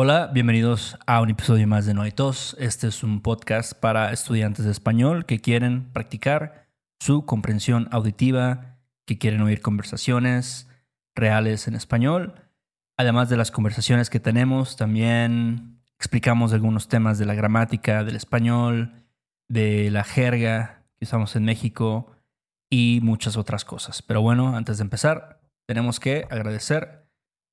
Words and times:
Hola, 0.00 0.30
bienvenidos 0.32 0.96
a 1.08 1.20
un 1.20 1.30
episodio 1.30 1.66
más 1.66 1.84
de 1.84 1.92
No 1.92 2.02
hay 2.02 2.12
tos. 2.12 2.54
Este 2.60 2.86
es 2.86 3.02
un 3.02 3.20
podcast 3.20 3.72
para 3.72 4.12
estudiantes 4.12 4.64
de 4.64 4.70
español 4.70 5.26
que 5.26 5.40
quieren 5.40 5.92
practicar 5.92 6.68
su 7.00 7.26
comprensión 7.26 7.88
auditiva, 7.90 8.78
que 9.06 9.18
quieren 9.18 9.40
oír 9.40 9.60
conversaciones 9.60 10.68
reales 11.16 11.66
en 11.66 11.74
español. 11.74 12.34
Además 12.96 13.28
de 13.28 13.38
las 13.38 13.50
conversaciones 13.50 14.08
que 14.08 14.20
tenemos, 14.20 14.76
también 14.76 15.80
explicamos 15.98 16.52
algunos 16.52 16.86
temas 16.86 17.18
de 17.18 17.26
la 17.26 17.34
gramática 17.34 18.04
del 18.04 18.14
español, 18.14 18.92
de 19.48 19.90
la 19.90 20.04
jerga 20.04 20.84
que 20.94 21.06
usamos 21.06 21.34
en 21.34 21.44
México 21.44 22.12
y 22.70 23.00
muchas 23.02 23.36
otras 23.36 23.64
cosas. 23.64 24.00
Pero 24.02 24.22
bueno, 24.22 24.56
antes 24.56 24.78
de 24.78 24.82
empezar, 24.82 25.40
tenemos 25.66 25.98
que 25.98 26.24
agradecer 26.30 27.04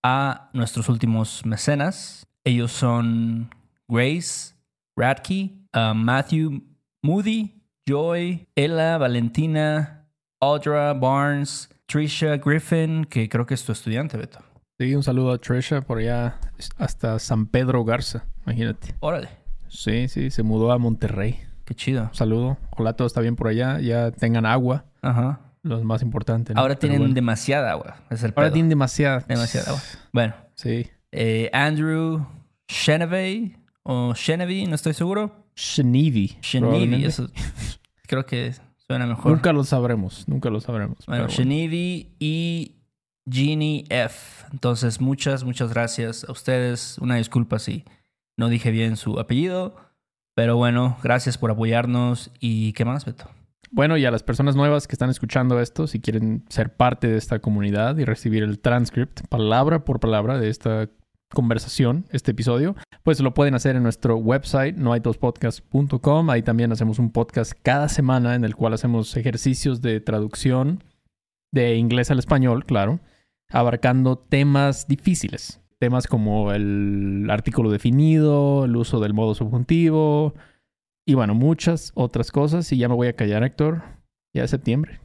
a 0.03 0.51
nuestros 0.53 0.89
últimos 0.89 1.43
mecenas, 1.43 2.27
ellos 2.45 2.71
son 2.71 3.49
Grace, 3.89 4.53
Radke, 4.95 5.51
uh, 5.75 5.93
Matthew 5.93 6.61
Moody, 7.03 7.61
Joy, 7.87 8.47
Ella, 8.55 8.97
Valentina, 8.97 10.07
Audra, 10.41 10.93
Barnes, 10.93 11.69
Trisha 11.87 12.37
Griffin, 12.37 13.05
que 13.05 13.27
creo 13.29 13.45
que 13.45 13.53
es 13.53 13.63
tu 13.65 13.71
estudiante, 13.71 14.17
Beto. 14.17 14.39
Sí, 14.79 14.93
un 14.95 15.03
saludo 15.03 15.31
a 15.31 15.37
Trisha 15.37 15.81
por 15.81 15.99
allá 15.99 16.39
hasta 16.77 17.19
San 17.19 17.45
Pedro 17.47 17.83
Garza, 17.83 18.25
imagínate. 18.45 18.95
Órale. 18.99 19.29
Sí, 19.67 20.07
sí, 20.07 20.29
se 20.31 20.43
mudó 20.43 20.71
a 20.71 20.77
Monterrey. 20.77 21.39
Qué 21.65 21.73
chido. 21.75 22.03
Un 22.03 22.13
saludo. 22.15 22.57
Ojalá 22.71 22.93
todo 22.93 23.07
está 23.07 23.21
bien 23.21 23.35
por 23.35 23.47
allá. 23.47 23.79
Ya 23.79 24.11
tengan 24.11 24.45
agua. 24.45 24.85
Ajá. 25.01 25.39
Lo 25.63 25.83
más 25.83 26.01
importante. 26.03 26.53
¿no? 26.53 26.59
Ahora 26.61 26.73
Pero 26.75 26.79
tienen 26.81 26.99
bueno. 26.99 27.13
demasiada 27.15 27.71
agua. 27.71 27.95
Es 28.11 28.21
el 28.23 28.31
Ahora 28.35 28.47
pedo. 28.47 28.53
tienen 28.53 28.69
demasiada. 28.69 29.19
demasiada 29.27 29.69
agua. 29.69 29.81
Bueno, 30.13 30.35
Sí. 30.53 30.87
eh, 31.11 31.49
Andrew 31.53 32.25
Chenevey 32.67 33.55
o 33.83 34.13
Chenevey, 34.13 34.65
no 34.65 34.75
estoy 34.75 34.93
seguro. 34.93 35.45
Chenevey, 35.55 36.37
probablemente. 36.51 37.07
eso 37.07 37.29
creo 38.07 38.25
que 38.25 38.53
suena 38.87 39.05
mejor. 39.05 39.31
Nunca 39.31 39.53
lo 39.53 39.63
sabremos. 39.63 40.27
Nunca 40.27 40.49
lo 40.49 40.59
sabremos. 40.59 41.05
Bueno, 41.07 41.27
pero 41.27 41.45
bueno. 41.45 41.61
Y 42.19 42.75
Jeannie 43.25 43.85
F. 43.89 44.45
Entonces, 44.51 45.01
muchas, 45.01 45.43
muchas 45.43 45.73
gracias 45.73 46.25
a 46.27 46.31
ustedes. 46.31 46.97
Una 46.99 47.15
disculpa 47.15 47.59
si 47.59 47.83
no 48.37 48.49
dije 48.49 48.71
bien 48.71 48.97
su 48.97 49.19
apellido. 49.19 49.75
Pero 50.35 50.57
bueno, 50.57 50.97
gracias 51.01 51.37
por 51.37 51.51
apoyarnos. 51.51 52.31
¿Y 52.39 52.73
qué 52.73 52.85
más, 52.85 53.05
Beto? 53.05 53.29
Bueno, 53.71 53.97
y 53.97 54.05
a 54.05 54.11
las 54.11 54.23
personas 54.23 54.55
nuevas 54.55 54.87
que 54.87 54.93
están 54.93 55.09
escuchando 55.09 55.59
esto, 55.59 55.87
si 55.87 55.99
quieren 55.99 56.45
ser 56.49 56.75
parte 56.75 57.07
de 57.07 57.17
esta 57.17 57.39
comunidad 57.39 57.97
y 57.97 58.05
recibir 58.05 58.43
el 58.43 58.59
transcript 58.59 59.21
palabra 59.27 59.83
por 59.83 59.99
palabra 59.99 60.37
de 60.37 60.49
esta 60.49 60.89
conversación, 61.35 62.05
este 62.09 62.31
episodio, 62.31 62.75
pues 63.03 63.19
lo 63.19 63.35
pueden 63.35 63.53
hacer 63.53 63.75
en 63.75 63.83
nuestro 63.83 64.17
website 64.17 64.75
noaitospodcast.com. 64.75 66.31
Ahí 66.31 66.41
también 66.41 66.71
hacemos 66.71 66.97
un 66.97 67.11
podcast 67.11 67.53
cada 67.61 67.87
semana 67.87 68.33
en 68.33 68.43
el 68.43 68.55
cual 68.55 68.73
hacemos 68.73 69.15
ejercicios 69.15 69.83
de 69.83 70.01
traducción 70.01 70.83
de 71.51 71.75
inglés 71.75 72.09
al 72.09 72.17
español, 72.17 72.65
claro, 72.65 72.99
abarcando 73.51 74.17
temas 74.17 74.87
difíciles. 74.87 75.61
Temas 75.77 76.07
como 76.07 76.51
el 76.51 77.27
artículo 77.29 77.69
definido, 77.69 78.65
el 78.65 78.75
uso 78.75 78.99
del 78.99 79.13
modo 79.13 79.35
subjuntivo, 79.35 80.33
y 81.05 81.13
bueno, 81.13 81.35
muchas 81.35 81.91
otras 81.93 82.31
cosas. 82.31 82.71
Y 82.71 82.77
ya 82.77 82.89
me 82.89 82.95
voy 82.95 83.07
a 83.07 83.15
callar, 83.15 83.43
Héctor. 83.43 83.83
Ya 84.33 84.43
es 84.45 84.49
septiembre. 84.49 84.99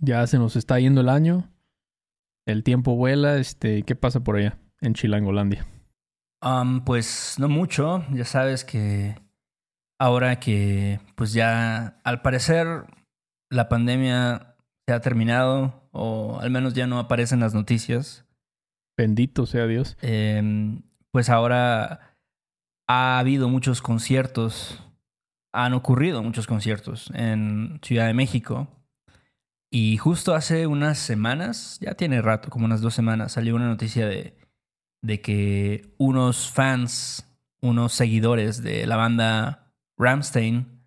Ya 0.00 0.26
se 0.26 0.38
nos 0.38 0.56
está 0.56 0.80
yendo 0.80 1.02
el 1.02 1.08
año. 1.08 1.48
El 2.46 2.64
tiempo 2.64 2.96
vuela. 2.96 3.36
Este, 3.36 3.84
¿qué 3.84 3.94
pasa 3.94 4.24
por 4.24 4.36
allá 4.36 4.58
en 4.80 4.94
Chilangolandia? 4.94 5.66
Um, 6.42 6.84
pues 6.84 7.36
no 7.38 7.48
mucho. 7.48 8.04
Ya 8.12 8.24
sabes 8.24 8.64
que 8.64 9.16
ahora 9.98 10.40
que, 10.40 11.00
pues 11.14 11.32
ya, 11.32 12.00
al 12.04 12.22
parecer, 12.22 12.84
la 13.50 13.68
pandemia 13.68 14.56
se 14.86 14.94
ha 14.94 15.00
terminado. 15.00 15.88
O 15.92 16.38
al 16.40 16.50
menos 16.50 16.74
ya 16.74 16.86
no 16.86 16.98
aparecen 16.98 17.40
las 17.40 17.54
noticias. 17.54 18.24
Bendito 18.96 19.46
sea 19.46 19.66
Dios. 19.66 19.96
Eh, 20.02 20.80
pues 21.12 21.30
ahora 21.30 22.16
ha 22.88 23.18
habido 23.18 23.48
muchos 23.48 23.82
conciertos, 23.82 24.82
han 25.52 25.74
ocurrido 25.74 26.22
muchos 26.22 26.46
conciertos 26.46 27.10
en 27.14 27.80
Ciudad 27.82 28.06
de 28.06 28.14
México. 28.14 28.68
Y 29.70 29.98
justo 29.98 30.34
hace 30.34 30.66
unas 30.66 30.98
semanas, 30.98 31.78
ya 31.80 31.94
tiene 31.94 32.22
rato, 32.22 32.48
como 32.48 32.64
unas 32.64 32.80
dos 32.80 32.94
semanas, 32.94 33.32
salió 33.32 33.54
una 33.54 33.66
noticia 33.68 34.06
de, 34.06 34.34
de 35.02 35.20
que 35.20 35.94
unos 35.98 36.50
fans, 36.50 37.26
unos 37.60 37.92
seguidores 37.92 38.62
de 38.62 38.86
la 38.86 38.96
banda 38.96 39.72
Ramstein, 39.96 40.86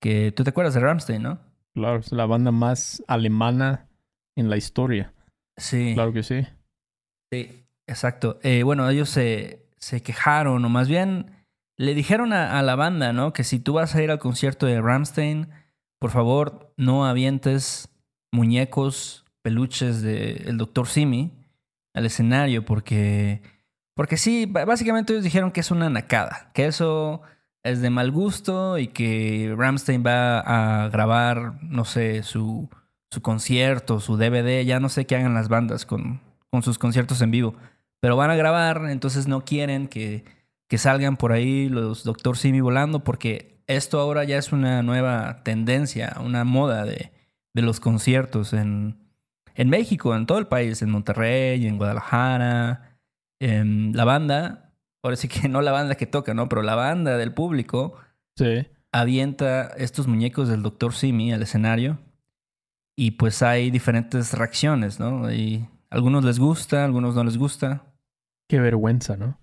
que 0.00 0.32
tú 0.32 0.44
te 0.44 0.50
acuerdas 0.50 0.74
de 0.74 0.80
Ramstein, 0.80 1.22
¿no? 1.22 1.38
Claro, 1.74 1.98
es 1.98 2.12
la 2.12 2.26
banda 2.26 2.50
más 2.50 3.02
alemana 3.06 3.88
en 4.36 4.50
la 4.50 4.56
historia. 4.56 5.12
Sí. 5.56 5.92
Claro 5.94 6.12
que 6.12 6.22
sí. 6.22 6.46
Sí, 7.32 7.64
exacto. 7.86 8.38
Eh, 8.42 8.62
bueno, 8.62 8.88
ellos 8.88 9.08
se, 9.08 9.66
se 9.78 10.02
quejaron, 10.02 10.64
o 10.64 10.68
más 10.68 10.88
bien 10.88 11.46
le 11.76 11.94
dijeron 11.94 12.32
a, 12.32 12.58
a 12.58 12.62
la 12.62 12.74
banda, 12.74 13.12
¿no? 13.12 13.32
Que 13.32 13.44
si 13.44 13.60
tú 13.60 13.74
vas 13.74 13.94
a 13.94 14.02
ir 14.02 14.10
al 14.10 14.18
concierto 14.18 14.66
de 14.66 14.80
Ramstein, 14.80 15.48
por 15.98 16.10
favor, 16.10 16.72
no 16.76 17.06
avientes 17.06 17.88
muñecos, 18.32 19.24
peluches 19.42 20.02
del 20.02 20.58
Dr. 20.58 20.86
Simi 20.86 21.37
al 21.94 22.06
escenario, 22.06 22.64
porque, 22.64 23.42
porque 23.94 24.16
sí, 24.16 24.46
básicamente 24.46 25.12
ellos 25.12 25.24
dijeron 25.24 25.50
que 25.50 25.60
es 25.60 25.70
una 25.70 25.90
nacada, 25.90 26.50
que 26.54 26.66
eso 26.66 27.22
es 27.62 27.80
de 27.80 27.90
mal 27.90 28.10
gusto 28.10 28.78
y 28.78 28.88
que 28.88 29.54
Ramstein 29.56 30.04
va 30.06 30.40
a 30.40 30.88
grabar, 30.88 31.62
no 31.62 31.84
sé, 31.84 32.22
su, 32.22 32.68
su 33.10 33.22
concierto, 33.22 34.00
su 34.00 34.16
DVD, 34.16 34.64
ya 34.64 34.80
no 34.80 34.88
sé 34.88 35.06
qué 35.06 35.16
hagan 35.16 35.34
las 35.34 35.48
bandas 35.48 35.86
con, 35.86 36.20
con 36.50 36.62
sus 36.62 36.78
conciertos 36.78 37.20
en 37.20 37.30
vivo, 37.30 37.54
pero 38.00 38.16
van 38.16 38.30
a 38.30 38.36
grabar, 38.36 38.86
entonces 38.88 39.26
no 39.26 39.44
quieren 39.44 39.88
que, 39.88 40.24
que 40.68 40.78
salgan 40.78 41.16
por 41.16 41.32
ahí 41.32 41.68
los 41.68 42.04
Dr. 42.04 42.36
Simi 42.36 42.60
volando, 42.60 43.02
porque 43.04 43.62
esto 43.66 44.00
ahora 44.00 44.24
ya 44.24 44.38
es 44.38 44.52
una 44.52 44.82
nueva 44.82 45.42
tendencia, 45.42 46.16
una 46.20 46.44
moda 46.44 46.84
de, 46.84 47.12
de 47.54 47.62
los 47.62 47.80
conciertos 47.80 48.52
en, 48.52 49.07
en 49.58 49.68
México, 49.68 50.14
en 50.16 50.24
todo 50.24 50.38
el 50.38 50.46
país, 50.46 50.80
en 50.80 50.90
Monterrey, 50.90 51.66
en 51.66 51.76
Guadalajara, 51.76 52.96
en 53.40 53.92
la 53.94 54.04
banda, 54.04 54.72
ahora 55.02 55.16
sí 55.16 55.28
que 55.28 55.48
no 55.48 55.60
la 55.60 55.72
banda 55.72 55.96
que 55.96 56.06
toca, 56.06 56.32
¿no? 56.32 56.48
Pero 56.48 56.62
la 56.62 56.74
banda 56.74 57.16
del 57.18 57.34
público 57.34 57.94
Sí. 58.36 58.66
avienta 58.92 59.66
estos 59.76 60.06
muñecos 60.06 60.48
del 60.48 60.62
Dr. 60.62 60.94
Simi 60.94 61.32
al 61.32 61.42
escenario 61.42 61.98
y 62.96 63.12
pues 63.12 63.42
hay 63.42 63.70
diferentes 63.70 64.32
reacciones, 64.32 64.98
¿no? 65.00 65.30
Y 65.32 65.66
algunos 65.90 66.24
les 66.24 66.38
gusta, 66.38 66.84
algunos 66.84 67.14
no 67.14 67.24
les 67.24 67.36
gusta. 67.36 67.82
Qué 68.48 68.60
vergüenza, 68.60 69.16
¿no? 69.16 69.38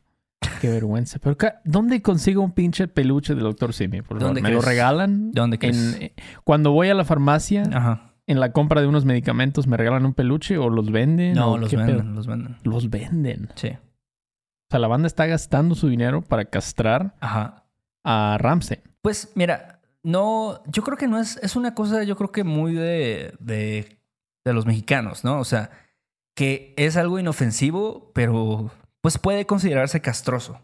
Qué 0.62 0.70
vergüenza. 0.70 1.20
Pero, 1.20 1.36
¿dónde 1.64 2.02
consigo 2.02 2.42
un 2.42 2.52
pinche 2.52 2.88
peluche 2.88 3.34
del 3.36 3.44
Dr. 3.44 3.74
Simi? 3.74 4.02
Por 4.02 4.18
favor? 4.18 4.22
¿Dónde 4.34 4.42
¿Me 4.42 4.50
lo 4.52 4.62
regalan? 4.62 5.32
¿De 5.32 5.42
dónde 5.42 5.60
crees? 5.60 5.96
En- 5.96 6.02
eh, 6.04 6.14
cuando 6.44 6.72
voy 6.72 6.90
a 6.90 6.94
la 6.94 7.04
farmacia, 7.06 7.64
Ajá. 7.74 8.14
En 8.28 8.40
la 8.40 8.52
compra 8.52 8.82
de 8.82 8.88
unos 8.88 9.06
medicamentos, 9.06 9.68
¿me 9.68 9.78
regalan 9.78 10.06
un 10.06 10.14
peluche 10.14 10.58
o 10.58 10.70
los 10.70 10.92
venden? 10.92 11.34
No, 11.34 11.54
o 11.54 11.58
los 11.58 11.72
venden, 11.74 11.98
pedo? 11.98 12.12
los 12.12 12.28
venden. 12.28 12.58
Los 12.64 12.90
venden. 12.90 13.50
Sí. 13.56 13.70
O 13.70 14.68
sea, 14.72 14.80
la 14.80 14.88
banda 14.88 15.08
está 15.08 15.26
gastando 15.28 15.76
su 15.76 15.88
dinero 15.90 16.22
para 16.24 16.46
castrar 16.46 17.16
Ajá. 17.20 17.66
a 18.04 18.38
Ramsey. 18.40 18.80
Pues 19.02 19.32
mira, 19.36 19.80
no, 20.02 20.64
yo 20.68 20.82
creo 20.84 20.98
que 20.98 21.08
no 21.08 21.20
es, 21.20 21.38
es 21.44 21.56
una 21.56 21.76
cosa, 21.76 22.04
yo 22.04 22.16
creo 22.16 22.32
que 22.32 22.44
muy 22.44 22.74
de, 22.74 23.36
de, 23.40 24.00
de 24.44 24.54
los 24.54 24.66
mexicanos, 24.66 25.24
¿no? 25.24 25.40
O 25.40 25.44
sea, 25.46 25.70
que 26.36 26.74
es 26.78 26.98
algo 26.98 27.20
inofensivo, 27.20 28.12
pero 28.14 28.72
pues 29.02 29.20
puede 29.20 29.46
considerarse 29.46 30.02
castroso. 30.02 30.60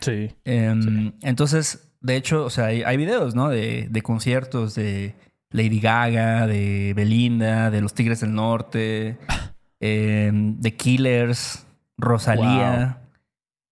Sí. 0.00 0.34
Em, 0.44 0.82
Sí. 0.82 1.14
Entonces, 1.22 1.94
de 2.00 2.16
hecho, 2.16 2.44
o 2.44 2.50
sea, 2.50 2.66
hay, 2.66 2.82
hay 2.82 2.96
videos, 2.96 3.34
¿no? 3.36 3.48
De, 3.48 3.86
de 3.88 4.02
conciertos 4.02 4.74
de 4.74 5.14
Lady 5.54 5.78
Gaga, 5.78 6.48
de 6.48 6.94
Belinda, 6.96 7.70
de 7.70 7.80
los 7.80 7.94
Tigres 7.94 8.20
del 8.20 8.34
Norte, 8.34 9.18
em, 9.80 10.58
de 10.58 10.76
Killers, 10.76 11.64
Rosalía, 11.96 12.98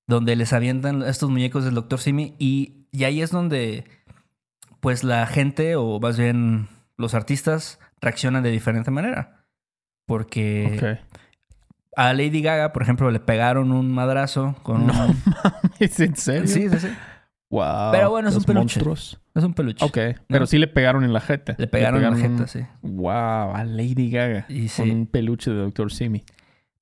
donde 0.06 0.36
les 0.36 0.52
avientan 0.52 1.02
estos 1.02 1.28
muñecos 1.28 1.64
del 1.64 1.74
Dr. 1.74 1.98
Simi 1.98 2.36
y, 2.38 2.86
y 2.92 3.02
ahí 3.02 3.20
es 3.20 3.32
donde, 3.32 3.84
pues, 4.78 5.02
la 5.02 5.26
gente, 5.26 5.74
o 5.74 5.98
más 5.98 6.16
bien 6.16 6.68
los 6.96 7.14
artistas, 7.14 7.80
reaccionan 8.00 8.44
de 8.44 8.52
diferente 8.52 8.92
manera. 8.92 9.44
Porque 10.06 11.00
a 11.96 12.12
Lady 12.12 12.42
Gaga, 12.42 12.72
por 12.72 12.82
ejemplo, 12.82 13.10
le 13.10 13.18
pegaron 13.18 13.72
un 13.72 13.92
madrazo 13.92 14.54
con 14.62 14.86
No 14.86 15.06
un... 15.06 15.20
¿Es 15.80 15.98
en 15.98 16.14
serio? 16.14 16.46
Sí, 16.46 16.68
sí, 16.68 16.78
sí. 16.78 16.88
Wow. 17.50 17.90
Pero 17.90 18.10
bueno, 18.10 18.28
es 18.28 18.36
un 18.36 18.44
peluche. 18.44 18.78
monstruos. 18.78 19.21
Es 19.34 19.44
un 19.44 19.54
peluche. 19.54 19.84
Ok. 19.84 19.98
Pero 20.28 20.46
sí 20.46 20.58
le 20.58 20.66
pegaron 20.66 21.04
en 21.04 21.12
la 21.12 21.20
jeta. 21.20 21.54
Le 21.58 21.66
pegaron, 21.66 22.02
en 22.04 22.10
la 22.10 22.16
un- 22.16 22.20
jeta, 22.38 22.46
sí. 22.46 22.60
Wow, 22.82 23.54
a 23.54 23.64
Lady 23.64 24.10
Gaga. 24.10 24.44
Y 24.48 24.68
Con 24.68 24.90
un 24.90 25.06
peluche 25.06 25.50
de 25.50 25.56
Dr. 25.56 25.90
Simi. 25.92 26.22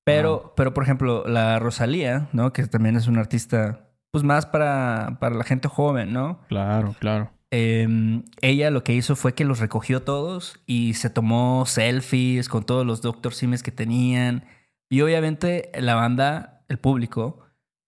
Pero, 0.03 0.53
pero 0.57 0.73
por 0.73 0.83
ejemplo, 0.83 1.23
la 1.27 1.59
Rosalía, 1.59 2.27
¿no? 2.33 2.51
Que 2.53 2.65
también 2.67 2.95
es 2.97 3.07
una 3.07 3.21
artista, 3.21 3.87
pues 4.11 4.23
más 4.23 4.45
para, 4.45 5.17
para 5.19 5.35
la 5.35 5.43
gente 5.43 5.67
joven, 5.67 6.11
¿no? 6.11 6.39
Claro, 6.49 6.95
claro. 6.99 7.31
Em, 7.51 8.23
ella 8.41 8.71
lo 8.71 8.83
que 8.83 8.93
hizo 8.93 9.15
fue 9.15 9.33
que 9.33 9.45
los 9.45 9.59
recogió 9.59 10.01
todos 10.01 10.59
y 10.65 10.93
se 10.95 11.09
tomó 11.09 11.65
selfies 11.65 12.49
con 12.49 12.63
todos 12.65 12.85
los 12.85 13.01
Dr. 13.01 13.33
Simes 13.33 13.61
que 13.61 13.71
tenían. 13.71 14.45
Y 14.89 15.01
obviamente 15.01 15.71
la 15.79 15.95
banda, 15.95 16.63
el 16.67 16.79
público, 16.79 17.39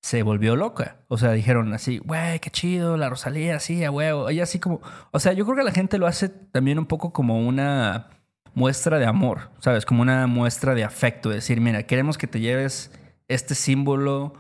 se 0.03 0.21
volvió 0.21 0.57
loca. 0.57 0.97
O 1.07 1.17
sea, 1.17 1.31
dijeron 1.31 1.73
así, 1.73 2.00
güey, 2.00 2.39
qué 2.39 2.51
chido, 2.51 2.97
la 2.97 3.09
Rosalía, 3.09 3.55
así, 3.55 3.85
a 3.85 3.89
huevo. 3.89 4.27
Ella 4.27 4.44
así 4.44 4.59
como... 4.59 4.81
O 5.11 5.19
sea, 5.19 5.31
yo 5.31 5.45
creo 5.45 5.55
que 5.55 5.63
la 5.63 5.71
gente 5.71 5.97
lo 5.97 6.07
hace 6.07 6.27
también 6.27 6.77
un 6.77 6.88
poco 6.88 7.13
como 7.13 7.39
una 7.39 8.09
muestra 8.53 9.00
de 9.00 9.05
amor, 9.05 9.50
¿sabes? 9.59 9.85
Como 9.85 10.01
una 10.01 10.27
muestra 10.27 10.75
de 10.75 10.83
afecto. 10.83 11.29
decir, 11.29 11.61
mira, 11.61 11.83
queremos 11.83 12.17
que 12.17 12.27
te 12.27 12.41
lleves 12.41 12.91
este 13.29 13.55
símbolo 13.55 14.33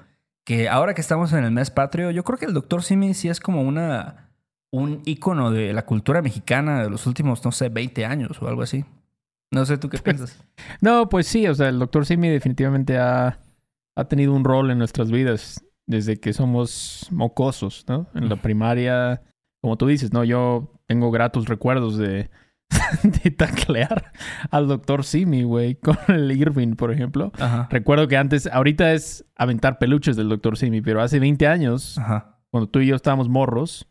que 0.43 0.67
ahora 0.67 0.93
que 0.93 0.99
estamos 0.99 1.31
en 1.31 1.45
el 1.45 1.51
mes 1.51 1.71
patrio, 1.71 2.11
yo 2.11 2.25
creo 2.25 2.37
que 2.37 2.45
el 2.45 2.53
Dr. 2.53 2.83
Simi 2.83 3.13
sí 3.13 3.29
es 3.29 3.39
como 3.39 3.61
una 3.61 4.31
un 4.69 5.01
ícono 5.05 5.49
de 5.49 5.71
la 5.71 5.85
cultura 5.85 6.21
mexicana 6.21 6.83
de 6.83 6.89
los 6.89 7.07
últimos, 7.07 7.45
no 7.45 7.53
sé, 7.53 7.69
20 7.69 8.05
años 8.05 8.41
o 8.41 8.49
algo 8.49 8.63
así. 8.63 8.83
No 9.49 9.65
sé, 9.65 9.77
¿tú 9.77 9.87
qué 9.87 9.97
piensas? 9.99 10.43
no, 10.81 11.07
pues 11.07 11.25
sí, 11.27 11.47
o 11.47 11.55
sea, 11.55 11.69
el 11.69 11.79
doctor 11.79 12.05
Simi 12.05 12.27
definitivamente 12.27 12.97
ha, 12.97 13.39
ha 13.95 14.05
tenido 14.05 14.33
un 14.33 14.43
rol 14.43 14.71
en 14.71 14.77
nuestras 14.77 15.11
vidas 15.11 15.63
desde 15.85 16.19
que 16.19 16.33
somos 16.33 17.07
mocosos, 17.11 17.85
¿no? 17.87 18.07
En 18.15 18.29
la 18.29 18.37
primaria, 18.37 19.21
como 19.61 19.77
tú 19.77 19.87
dices, 19.87 20.13
¿no? 20.13 20.23
Yo 20.23 20.79
tengo 20.87 21.11
gratos 21.11 21.47
recuerdos 21.47 21.97
de, 21.97 22.29
de 23.23 23.31
taclear 23.31 24.11
al 24.49 24.67
doctor 24.67 25.03
Simi, 25.03 25.43
güey, 25.43 25.75
con 25.75 25.97
el 26.07 26.31
Irving, 26.31 26.75
por 26.75 26.91
ejemplo. 26.91 27.31
Recuerdo 27.69 28.07
que 28.07 28.17
antes, 28.17 28.47
ahorita 28.47 28.93
es 28.93 29.25
aventar 29.35 29.77
peluches 29.77 30.15
del 30.15 30.29
doctor 30.29 30.57
Simi, 30.57 30.81
pero 30.81 31.01
hace 31.01 31.19
20 31.19 31.47
años, 31.47 31.99
cuando 32.49 32.69
tú 32.69 32.79
y 32.79 32.87
yo 32.87 32.95
estábamos 32.95 33.29
morros, 33.29 33.87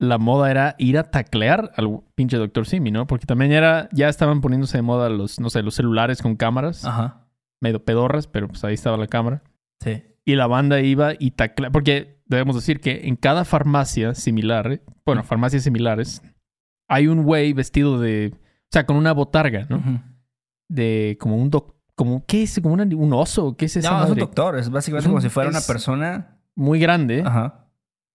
la 0.00 0.16
moda 0.16 0.50
era 0.50 0.74
ir 0.78 0.96
a 0.96 1.04
taclear 1.04 1.72
al 1.76 2.00
pinche 2.14 2.38
Doctor 2.38 2.66
Simi, 2.66 2.90
¿no? 2.90 3.06
Porque 3.06 3.26
también 3.26 3.52
era, 3.52 3.88
ya 3.92 4.08
estaban 4.08 4.40
poniéndose 4.40 4.78
de 4.78 4.82
moda 4.82 5.10
los, 5.10 5.38
no 5.38 5.50
sé, 5.50 5.62
los 5.62 5.74
celulares 5.74 6.22
con 6.22 6.36
cámaras. 6.36 6.86
Ajá. 6.86 7.26
Medio 7.60 7.84
pedorras, 7.84 8.26
pero 8.26 8.48
pues 8.48 8.64
ahí 8.64 8.74
estaba 8.74 8.96
la 8.96 9.06
cámara. 9.06 9.42
Sí. 9.80 10.02
Y 10.24 10.34
la 10.34 10.46
banda 10.46 10.80
iba 10.80 11.12
y 11.18 11.32
tacleaba, 11.32 11.72
porque 11.72 12.22
debemos 12.26 12.54
decir 12.54 12.80
que 12.80 13.08
en 13.08 13.16
cada 13.16 13.44
farmacia 13.44 14.14
similar, 14.14 14.72
¿eh? 14.72 14.82
bueno, 15.04 15.22
farmacias 15.24 15.64
similares, 15.64 16.22
hay 16.88 17.06
un 17.06 17.22
güey 17.22 17.52
vestido 17.52 18.00
de, 18.00 18.32
o 18.34 18.68
sea, 18.70 18.86
con 18.86 18.96
una 18.96 19.12
botarga, 19.12 19.66
¿no? 19.68 19.82
De 20.68 21.16
como 21.20 21.36
un 21.36 21.50
doctor, 21.50 21.76
como, 21.94 22.24
¿qué 22.26 22.44
es? 22.44 22.60
¿Como 22.60 22.74
un 22.74 23.12
oso? 23.12 23.56
¿Qué 23.56 23.66
es 23.66 23.76
eso? 23.76 23.90
No, 23.90 24.04
es 24.04 24.10
un 24.10 24.18
doctor, 24.18 24.58
es 24.58 24.70
básicamente 24.70 25.08
como 25.08 25.20
si 25.20 25.28
fuera 25.28 25.50
una 25.50 25.60
persona... 25.60 26.36
Muy 26.56 26.78
grande. 26.78 27.22
Ajá 27.24 27.70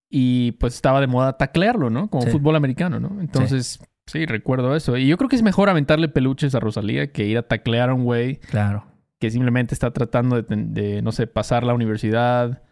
y 0.09 0.53
pues 0.53 0.75
estaba 0.75 1.01
de 1.01 1.07
moda 1.07 1.33
taclearlo, 1.37 1.89
¿no? 1.89 2.09
Como 2.09 2.25
fútbol 2.27 2.55
americano, 2.55 2.99
¿no? 2.99 3.19
Entonces, 3.19 3.79
sí. 4.05 4.25
recuerdo 4.25 4.75
eso. 4.75 4.95
Y 4.97 5.07
yo 5.07 5.17
creo 5.17 5.29
que 5.29 5.35
es 5.35 5.43
mejor 5.43 5.69
aventarle 5.69 6.07
peluches 6.07 6.55
a 6.55 6.59
Rosalía 6.59 7.11
que 7.11 7.25
ir 7.25 7.37
a 7.37 7.43
taclear 7.43 7.89
a 7.89 7.93
un 7.93 8.03
güey. 8.03 8.37
Claro. 8.37 8.85
Que 9.19 9.31
simplemente 9.31 9.73
está 9.73 9.91
tratando 9.91 10.41
de, 10.41 11.01
no 11.01 11.11
sé, 11.11 11.27
pasar 11.27 11.63
la 11.63 11.73
universidad, 11.73 12.63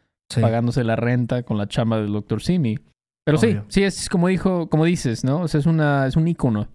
pagándose 0.41 0.83
la 0.83 0.95
renta 0.95 1.43
con 1.43 1.57
la 1.57 1.67
chamba 1.67 1.97
del 1.97 2.11
doctor 2.11 2.41
Simi. 2.41 2.79
Pero 3.25 3.37
sí, 3.37 3.57
sí, 3.69 3.83
es 3.83 4.09
como 4.09 4.27
dijo, 4.27 4.69
como 4.69 4.85
dices, 4.85 5.23
¿no? 5.23 5.41
O 5.41 5.47
sea, 5.47 5.59
es, 5.59 5.65
una, 5.65 6.07
es 6.07 6.17
un 6.17 6.27
ícono 6.27 6.67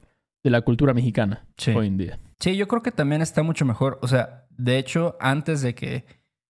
de 0.43 0.51
la 0.51 0.63
cultura 0.63 0.95
mexicana 0.95 1.47
hoy 1.75 1.87
en 1.87 1.99
día. 1.99 2.19
Sí, 2.41 2.57
yo 2.57 2.69
creo 2.69 2.83
que 2.83 2.93
también 2.93 3.21
está 3.21 3.43
mucho 3.43 3.65
mejor. 3.65 3.99
O 4.01 4.09
sea, 4.09 4.47
de 4.57 4.79
hecho, 4.79 5.17
antes 5.21 5.61
de 5.61 5.75
que. 5.75 6.05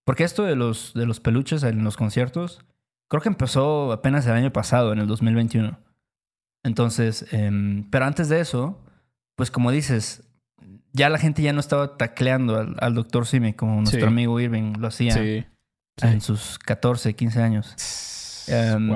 Porque 0.05 0.25
esto 0.25 0.45
de 0.45 0.57
los, 0.57 0.95
de 0.95 1.07
los 1.07 1.21
peluches 1.21 1.63
en 1.65 1.85
los 1.85 1.97
conciertos 1.97 2.65
Creo 3.09 3.23
que 3.23 3.31
empezó 3.31 3.91
apenas 3.91 4.27
el 4.27 4.33
año 4.33 4.53
pasado, 4.53 4.93
en 4.93 4.99
el 4.99 5.07
2021. 5.07 5.79
Entonces, 6.63 7.27
em, 7.33 7.89
pero 7.91 8.05
antes 8.05 8.29
de 8.29 8.41
eso, 8.41 8.85
pues 9.35 9.51
como 9.51 9.71
dices, 9.71 10.28
ya 10.93 11.09
la 11.09 11.19
gente 11.19 11.43
ya 11.43 11.53
no 11.53 11.61
estaba 11.61 11.97
tacleando 11.97 12.75
al, 12.79 12.95
doctor 12.95 13.27
Simi 13.27 13.53
como 13.53 13.81
nuestro 13.81 14.07
amigo 14.07 14.39
Irving 14.41 14.75
lo 14.79 14.89
hacía 14.89 15.15
en 15.17 16.21
sus 16.21 16.59
14, 16.59 17.15
15 17.15 17.43
años. 17.43 18.47
Em, 18.49 18.91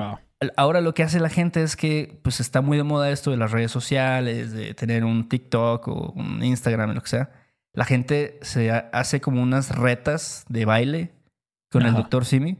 ahora 0.57 0.81
lo 0.81 0.93
que 0.93 1.03
hace 1.03 1.19
la 1.19 1.29
gente 1.29 1.63
es 1.63 1.75
que 1.75 2.19
pues 2.23 2.39
está 2.39 2.61
muy 2.61 2.77
de 2.77 2.83
moda 2.83 3.11
esto 3.11 3.31
de 3.31 3.37
las 3.37 3.51
redes 3.51 3.71
sociales, 3.71 4.51
de 4.51 4.73
tener 4.73 5.03
un 5.03 5.29
TikTok 5.29 5.87
o 5.87 6.11
un 6.15 6.43
Instagram, 6.43 6.93
lo 6.93 7.01
que 7.01 7.09
sea. 7.09 7.31
La 7.73 7.85
gente 7.85 8.39
se 8.41 8.71
hace 8.71 9.21
como 9.21 9.41
unas 9.41 9.75
retas 9.75 10.45
de 10.47 10.65
baile 10.65 11.13
con 11.71 11.83
el 11.83 11.93
doctor 11.93 12.25
Simi 12.25 12.59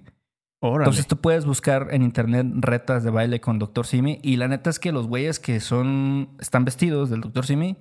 entonces 0.63 1.07
tú 1.07 1.17
puedes 1.17 1.45
buscar 1.45 1.89
en 1.91 2.03
internet 2.03 2.47
retas 2.53 3.03
de 3.03 3.09
baile 3.09 3.41
con 3.41 3.59
Dr. 3.59 3.85
Simi 3.85 4.19
y 4.23 4.37
la 4.37 4.47
neta 4.47 4.69
es 4.69 4.79
que 4.79 4.93
los 4.93 5.07
güeyes 5.07 5.39
que 5.39 5.59
son 5.59 6.29
están 6.39 6.63
vestidos 6.63 7.09
del 7.09 7.19
Dr. 7.21 7.45
Simi 7.45 7.77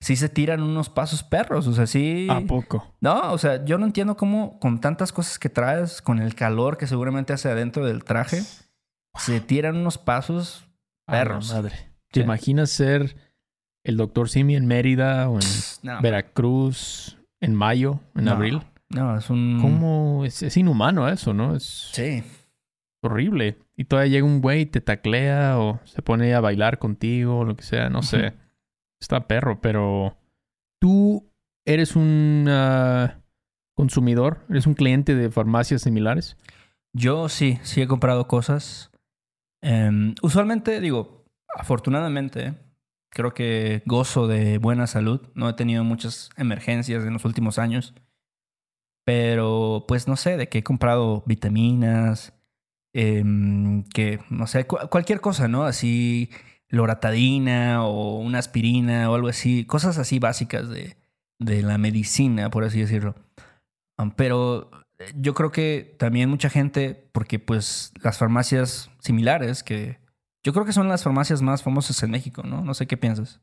sí 0.00 0.16
se 0.16 0.28
tiran 0.28 0.62
unos 0.62 0.88
pasos 0.88 1.22
perros, 1.22 1.66
o 1.66 1.72
sea, 1.72 1.86
sí. 1.86 2.26
¿A 2.30 2.40
poco? 2.40 2.94
No, 3.00 3.32
o 3.32 3.38
sea, 3.38 3.64
yo 3.64 3.78
no 3.78 3.86
entiendo 3.86 4.16
cómo 4.16 4.58
con 4.60 4.80
tantas 4.80 5.12
cosas 5.12 5.38
que 5.38 5.48
traes, 5.48 6.02
con 6.02 6.20
el 6.20 6.34
calor 6.34 6.76
que 6.78 6.86
seguramente 6.86 7.32
hace 7.32 7.50
adentro 7.50 7.86
del 7.86 8.04
traje, 8.04 8.42
se 9.16 9.40
tiran 9.40 9.76
unos 9.76 9.98
pasos 9.98 10.68
perros. 11.06 11.52
madre. 11.52 11.74
¿Te 12.10 12.20
imaginas 12.20 12.70
ser 12.70 13.16
el 13.84 13.96
Dr. 13.96 14.28
Simi 14.28 14.56
en 14.56 14.66
Mérida 14.66 15.28
o 15.28 15.38
en 15.38 16.02
Veracruz 16.02 17.18
en 17.40 17.54
mayo, 17.54 18.00
en 18.14 18.28
abril? 18.28 18.62
No, 18.90 19.16
es 19.16 19.28
un. 19.28 19.58
¿Cómo? 19.60 20.24
Es, 20.24 20.56
inhumano 20.56 21.08
eso, 21.08 21.34
¿no? 21.34 21.54
Es 21.54 21.90
sí. 21.92 22.22
Horrible. 23.02 23.58
Y 23.76 23.84
todavía 23.84 24.12
llega 24.12 24.26
un 24.26 24.40
güey 24.40 24.62
y 24.62 24.66
te 24.66 24.80
taclea 24.80 25.58
o 25.58 25.78
se 25.84 26.02
pone 26.02 26.34
a 26.34 26.40
bailar 26.40 26.78
contigo 26.78 27.40
o 27.40 27.44
lo 27.44 27.54
que 27.54 27.62
sea, 27.62 27.90
no 27.90 28.02
sé. 28.02 28.34
Está 29.00 29.26
perro, 29.26 29.60
pero. 29.60 30.16
¿Tú 30.80 31.32
eres 31.64 31.96
un 31.96 32.46
ah, 32.48 33.20
consumidor? 33.74 34.44
¿Eres 34.48 34.66
un 34.66 34.74
cliente 34.74 35.14
de 35.14 35.30
farmacias 35.30 35.82
similares? 35.82 36.36
Yo 36.92 37.28
sí, 37.28 37.58
sí 37.62 37.82
he 37.82 37.88
comprado 37.88 38.28
cosas. 38.28 38.90
Em, 39.60 40.14
usualmente, 40.22 40.80
digo, 40.80 41.24
afortunadamente, 41.54 42.54
creo 43.10 43.34
que 43.34 43.82
gozo 43.86 44.26
de 44.26 44.58
buena 44.58 44.86
salud. 44.86 45.28
No 45.34 45.48
he 45.48 45.54
tenido 45.54 45.84
muchas 45.84 46.30
emergencias 46.36 47.04
en 47.04 47.12
los 47.12 47.24
últimos 47.24 47.58
años. 47.58 47.94
Pero, 49.04 49.84
pues 49.88 50.06
no 50.06 50.16
sé, 50.16 50.36
de 50.36 50.48
que 50.48 50.58
he 50.58 50.62
comprado 50.62 51.22
vitaminas, 51.26 52.34
em, 52.92 53.84
que 53.84 54.20
no 54.30 54.46
sé, 54.46 54.66
cualquier 54.66 55.20
cosa, 55.20 55.48
¿no? 55.48 55.64
Así, 55.64 56.30
loratadina 56.68 57.84
o 57.84 58.18
una 58.18 58.38
aspirina 58.38 59.10
o 59.10 59.14
algo 59.14 59.28
así, 59.28 59.64
cosas 59.64 59.98
así 59.98 60.18
básicas 60.18 60.68
de, 60.68 60.96
de 61.38 61.62
la 61.62 61.78
medicina, 61.78 62.50
por 62.50 62.64
así 62.64 62.80
decirlo. 62.80 63.14
pero 64.16 64.70
yo 65.14 65.34
creo 65.34 65.52
que 65.52 65.96
también 65.98 66.28
mucha 66.28 66.50
gente, 66.50 67.08
porque 67.12 67.38
pues 67.38 67.92
las 68.02 68.18
farmacias 68.18 68.90
similares, 68.98 69.62
que 69.62 69.98
yo 70.44 70.52
creo 70.52 70.64
que 70.64 70.72
son 70.72 70.88
las 70.88 71.04
farmacias 71.04 71.42
más 71.42 71.62
famosas 71.62 72.02
en 72.02 72.10
México, 72.10 72.42
¿no? 72.42 72.62
No 72.62 72.74
sé 72.74 72.86
qué 72.86 72.96
piensas. 72.96 73.40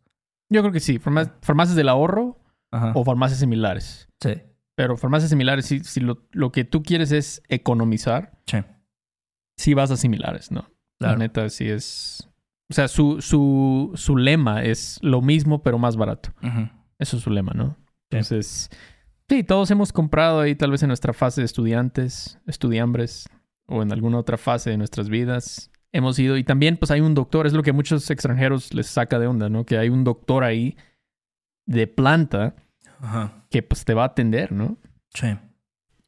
Yo 0.50 0.62
creo 0.62 0.74
que 0.74 0.80
sí, 0.80 1.00
farmacias 1.00 1.76
del 1.76 1.90
ahorro 1.90 2.40
o 2.72 3.06
farmacias 3.06 3.40
similares. 3.40 4.10
Sí. 4.22 4.42
Pero 4.76 4.98
farmacias 4.98 5.30
similares, 5.30 5.66
si, 5.66 5.84
si 5.84 6.02
lo, 6.02 6.28
lo, 6.32 6.52
que 6.52 6.66
tú 6.66 6.84
quieres 6.84 7.12
es 7.12 7.42
economizar, 7.48 8.38
sí, 8.46 8.58
sí 9.58 9.74
vas 9.74 9.92
a 9.92 9.98
similares, 9.98 10.52
¿no? 10.52 10.70
La 11.00 11.16
neta 11.16 11.50
sí 11.50 11.70
es... 11.70 12.30
O 12.70 12.74
sea, 12.74 12.88
su, 12.88 13.22
su, 13.22 13.92
su 13.96 14.18
lema 14.18 14.64
es 14.64 15.00
lo 15.02 15.22
mismo 15.22 15.62
pero 15.62 15.78
más 15.78 15.98
barato. 15.98 16.32
Eso 16.98 17.18
es 17.18 17.24
su 17.24 17.30
lema, 17.30 17.52
¿no? 17.54 17.78
Entonces, 18.10 18.70
sí. 19.30 19.44
todos 19.44 19.70
hemos 19.72 19.94
comprado 19.94 20.40
ahí 20.40 20.56
tal 20.56 20.72
vez 20.72 20.82
en 20.82 20.88
nuestra 20.88 21.14
fase 21.14 21.42
de 21.42 21.46
estudiantes, 21.46 22.40
estudiambres, 22.48 23.30
o 23.68 23.82
en 23.82 23.92
alguna 23.92 24.18
otra 24.18 24.38
fase 24.38 24.72
de 24.72 24.78
nuestras 24.78 25.10
vidas. 25.10 25.72
Hemos 25.92 26.18
ido, 26.20 26.38
y 26.38 26.44
también 26.44 26.78
pues 26.78 26.92
hay 26.92 27.02
un 27.02 27.14
doctor, 27.14 27.48
es 27.48 27.54
lo 27.54 27.64
que 27.64 27.70
a 27.70 27.74
muchos 27.74 28.10
extranjeros 28.10 28.74
les 28.74 28.88
saca 28.88 29.20
de 29.20 29.28
onda, 29.28 29.50
¿no? 29.50 29.66
Que 29.66 29.78
hay 29.78 29.90
un 29.90 30.04
doctor 30.04 30.44
ahí 30.44 30.76
de 31.66 31.88
planta 31.88 32.56
que 33.50 33.62
pues 33.64 33.86
te 33.86 33.94
va 33.94 34.04
a 34.04 34.08
atender, 34.08 34.52
¿no? 34.52 34.78
Sí. 35.14 35.28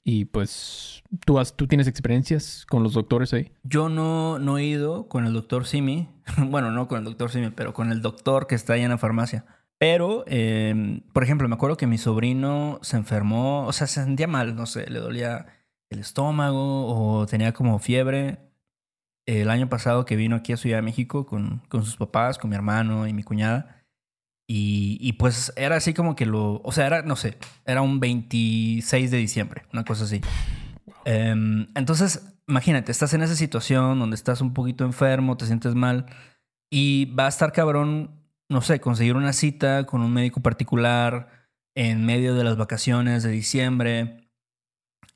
Y 0.10 0.24
pues, 0.24 1.04
¿tú, 1.26 1.38
has, 1.38 1.58
¿tú 1.58 1.68
tienes 1.68 1.86
experiencias 1.86 2.66
con 2.66 2.82
los 2.82 2.94
doctores 2.94 3.34
ahí? 3.34 3.52
Yo 3.64 3.90
no, 3.90 4.40
no 4.40 4.58
he 4.58 4.64
ido 4.64 5.10
con 5.10 5.26
el 5.26 5.34
doctor 5.34 5.66
Simi. 5.66 6.08
bueno, 6.38 6.72
no 6.72 6.88
con 6.88 7.00
el 7.00 7.04
doctor 7.04 7.30
Simi, 7.30 7.50
pero 7.50 7.74
con 7.74 7.92
el 7.92 8.02
doctor 8.02 8.48
que 8.48 8.56
está 8.56 8.72
ahí 8.72 8.84
en 8.84 8.90
la 8.92 8.98
farmacia. 8.98 9.44
Pero, 9.78 10.24
em, 10.28 11.02
por 11.12 11.26
ejemplo, 11.26 11.50
me 11.50 11.56
acuerdo 11.56 11.76
que 11.76 11.88
mi 11.88 11.98
sobrino 11.98 12.80
se 12.84 12.96
enfermó, 12.96 13.68
o 13.68 13.74
sea, 13.74 13.86
se 13.86 14.02
sentía 14.02 14.28
mal, 14.28 14.56
no 14.56 14.66
sé, 14.66 14.90
le 14.90 15.00
dolía 15.00 15.48
el 15.90 16.00
estómago 16.00 16.86
o 16.88 17.26
tenía 17.26 17.52
como 17.52 17.78
fiebre. 17.78 18.40
El 19.26 19.50
año 19.50 19.68
pasado 19.68 20.06
que 20.06 20.16
vino 20.16 20.38
aquí 20.38 20.54
a 20.54 20.58
Ciudad 20.58 20.78
de 20.78 20.84
México 20.84 21.26
con, 21.26 21.64
con 21.68 21.84
sus 21.84 21.98
papás, 21.98 22.38
con 22.38 22.50
mi 22.50 22.56
hermano 22.56 23.08
y 23.08 23.14
mi 23.14 23.24
cuñada, 23.24 23.77
Y, 24.50 25.14
pues 25.14 25.52
era 25.58 25.76
así 25.76 25.94
como 25.94 26.16
que 26.16 26.26
lo, 26.26 26.62
o 26.64 26.72
sea, 26.72 26.88
era, 26.88 27.02
no 27.02 27.18
sé, 27.18 27.38
era 27.66 27.82
un 27.82 28.00
26 28.00 29.12
de 29.12 29.18
diciembre, 29.18 29.64
una 29.74 29.84
cosa 29.84 30.06
así. 30.06 30.22
Um, 31.06 31.68
entonces, 31.76 32.34
imagínate, 32.48 32.94
estás 32.94 33.14
en 33.14 33.24
esa 33.24 33.36
situación 33.36 34.00
donde 34.00 34.16
estás 34.16 34.40
un 34.40 34.54
poquito 34.54 34.86
enfermo, 34.86 35.36
te 35.36 35.46
sientes 35.46 35.76
mal 35.76 36.06
y 36.70 37.14
va 37.14 37.26
a 37.26 37.30
estar 37.30 37.52
cabrón, 37.52 38.22
no 38.50 38.62
sé, 38.62 38.80
conseguir 38.80 39.18
una 39.18 39.34
cita 39.34 39.86
con 39.86 40.02
un 40.02 40.14
médico 40.14 40.42
particular 40.42 41.50
en 41.76 42.06
medio 42.06 42.34
de 42.34 42.46
las 42.46 42.56
vacaciones 42.56 43.24
de 43.24 43.32
diciembre. 43.32 44.30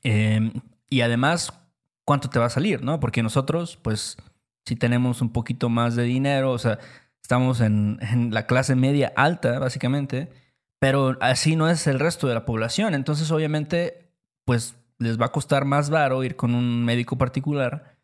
Um, 0.04 0.52
y 0.90 1.00
además, 1.00 1.58
¿cuánto 2.04 2.28
te 2.28 2.38
va 2.38 2.46
a 2.46 2.50
salir, 2.50 2.82
no? 2.82 3.00
Porque 3.00 3.22
nosotros, 3.22 3.78
pues, 3.80 4.18
si 4.66 4.76
tenemos 4.76 5.22
un 5.22 5.32
poquito 5.32 5.70
más 5.70 5.96
de 5.96 6.02
dinero, 6.02 6.52
o 6.52 6.58
sea, 6.58 6.78
Estamos 7.22 7.60
en, 7.60 7.98
la 8.32 8.46
clase 8.46 8.74
media 8.74 9.12
alta, 9.16 9.58
básicamente, 9.58 10.30
pero 10.78 11.16
así 11.20 11.56
no 11.56 11.68
es 11.68 11.86
el 11.86 12.00
resto 12.00 12.26
de 12.28 12.34
la 12.34 12.44
población. 12.44 12.94
Entonces, 12.94 13.30
obviamente, 13.30 14.12
pues 14.44 14.76
les 14.98 15.20
va 15.20 15.26
a 15.26 15.32
costar 15.32 15.64
más 15.64 15.90
baro 15.90 16.24
ir 16.24 16.36
con 16.36 16.54
un 16.54 16.84
médico 16.84 17.16
particular 17.18 17.96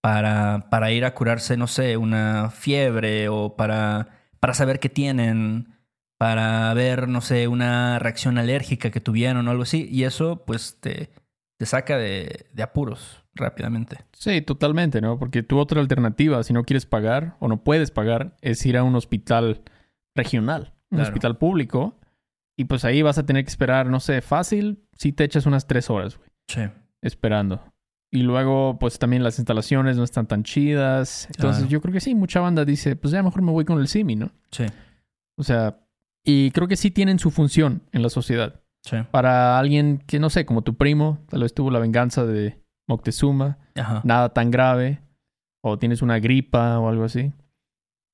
para, 0.00 0.68
para 0.70 0.92
ir 0.92 1.04
a 1.04 1.14
curarse, 1.14 1.56
no 1.56 1.66
sé, 1.66 1.96
una 1.96 2.50
fiebre 2.50 3.28
o 3.28 3.56
para, 3.56 4.08
para 4.40 4.54
saber 4.54 4.80
qué 4.80 4.88
tienen, 4.88 5.74
para 6.18 6.72
ver, 6.74 7.08
no 7.08 7.20
sé, 7.20 7.48
una 7.48 7.98
reacción 7.98 8.38
alérgica 8.38 8.90
que 8.90 9.00
tuvieron 9.00 9.46
o 9.48 9.50
algo 9.50 9.64
así. 9.64 9.88
Y 9.90 10.04
eso, 10.04 10.44
pues, 10.46 10.78
te, 10.80 11.10
te 11.58 11.66
saca 11.66 11.98
de 11.98 12.62
apuros 12.62 13.21
rápidamente. 13.34 13.98
Sí, 14.12 14.42
totalmente, 14.42 15.00
¿no? 15.00 15.18
Porque 15.18 15.42
tu 15.42 15.58
otra 15.58 15.80
alternativa, 15.80 16.42
si 16.42 16.52
no 16.52 16.64
quieres 16.64 16.86
pagar 16.86 17.36
o 17.40 17.48
no 17.48 17.62
puedes 17.64 17.90
pagar, 17.90 18.36
es 18.40 18.64
ir 18.66 18.76
a 18.76 18.84
un 18.84 18.94
hospital 18.94 19.62
regional, 20.14 20.74
un 20.90 21.00
hospital 21.00 21.38
público. 21.38 21.98
Y 22.56 22.64
pues 22.64 22.84
ahí 22.84 23.02
vas 23.02 23.18
a 23.18 23.24
tener 23.24 23.44
que 23.44 23.50
esperar, 23.50 23.86
no 23.86 23.98
sé, 23.98 24.20
fácil, 24.20 24.84
si 24.92 25.12
te 25.12 25.24
echas 25.24 25.46
unas 25.46 25.66
tres 25.66 25.88
horas, 25.88 26.18
güey. 26.18 26.28
Sí. 26.48 26.60
Esperando. 27.00 27.62
Y 28.10 28.22
luego, 28.22 28.78
pues 28.78 28.98
también 28.98 29.24
las 29.24 29.38
instalaciones 29.38 29.96
no 29.96 30.04
están 30.04 30.26
tan 30.26 30.42
chidas. 30.42 31.26
Entonces, 31.34 31.68
yo 31.68 31.80
creo 31.80 31.94
que 31.94 32.00
sí, 32.00 32.14
mucha 32.14 32.40
banda 32.40 32.66
dice, 32.66 32.94
pues 32.94 33.12
ya 33.12 33.22
mejor 33.22 33.40
me 33.40 33.52
voy 33.52 33.64
con 33.64 33.80
el 33.80 33.88
Simi, 33.88 34.16
¿no? 34.16 34.30
Sí. 34.50 34.66
O 35.38 35.42
sea, 35.42 35.80
y 36.22 36.50
creo 36.50 36.68
que 36.68 36.76
sí 36.76 36.90
tienen 36.90 37.18
su 37.18 37.30
función 37.30 37.82
en 37.90 38.02
la 38.02 38.10
sociedad. 38.10 38.60
Sí. 38.82 38.98
Para 39.10 39.58
alguien 39.58 40.02
que, 40.06 40.18
no 40.18 40.28
sé, 40.28 40.44
como 40.44 40.60
tu 40.62 40.74
primo, 40.74 41.20
tal 41.30 41.42
vez 41.42 41.54
tuvo 41.54 41.70
la 41.70 41.78
venganza 41.78 42.26
de 42.26 42.61
Moctezuma, 42.88 43.58
Ajá. 43.74 44.00
nada 44.04 44.30
tan 44.32 44.50
grave, 44.50 45.00
o 45.62 45.78
tienes 45.78 46.02
una 46.02 46.18
gripa 46.18 46.78
o 46.78 46.88
algo 46.88 47.04
así. 47.04 47.32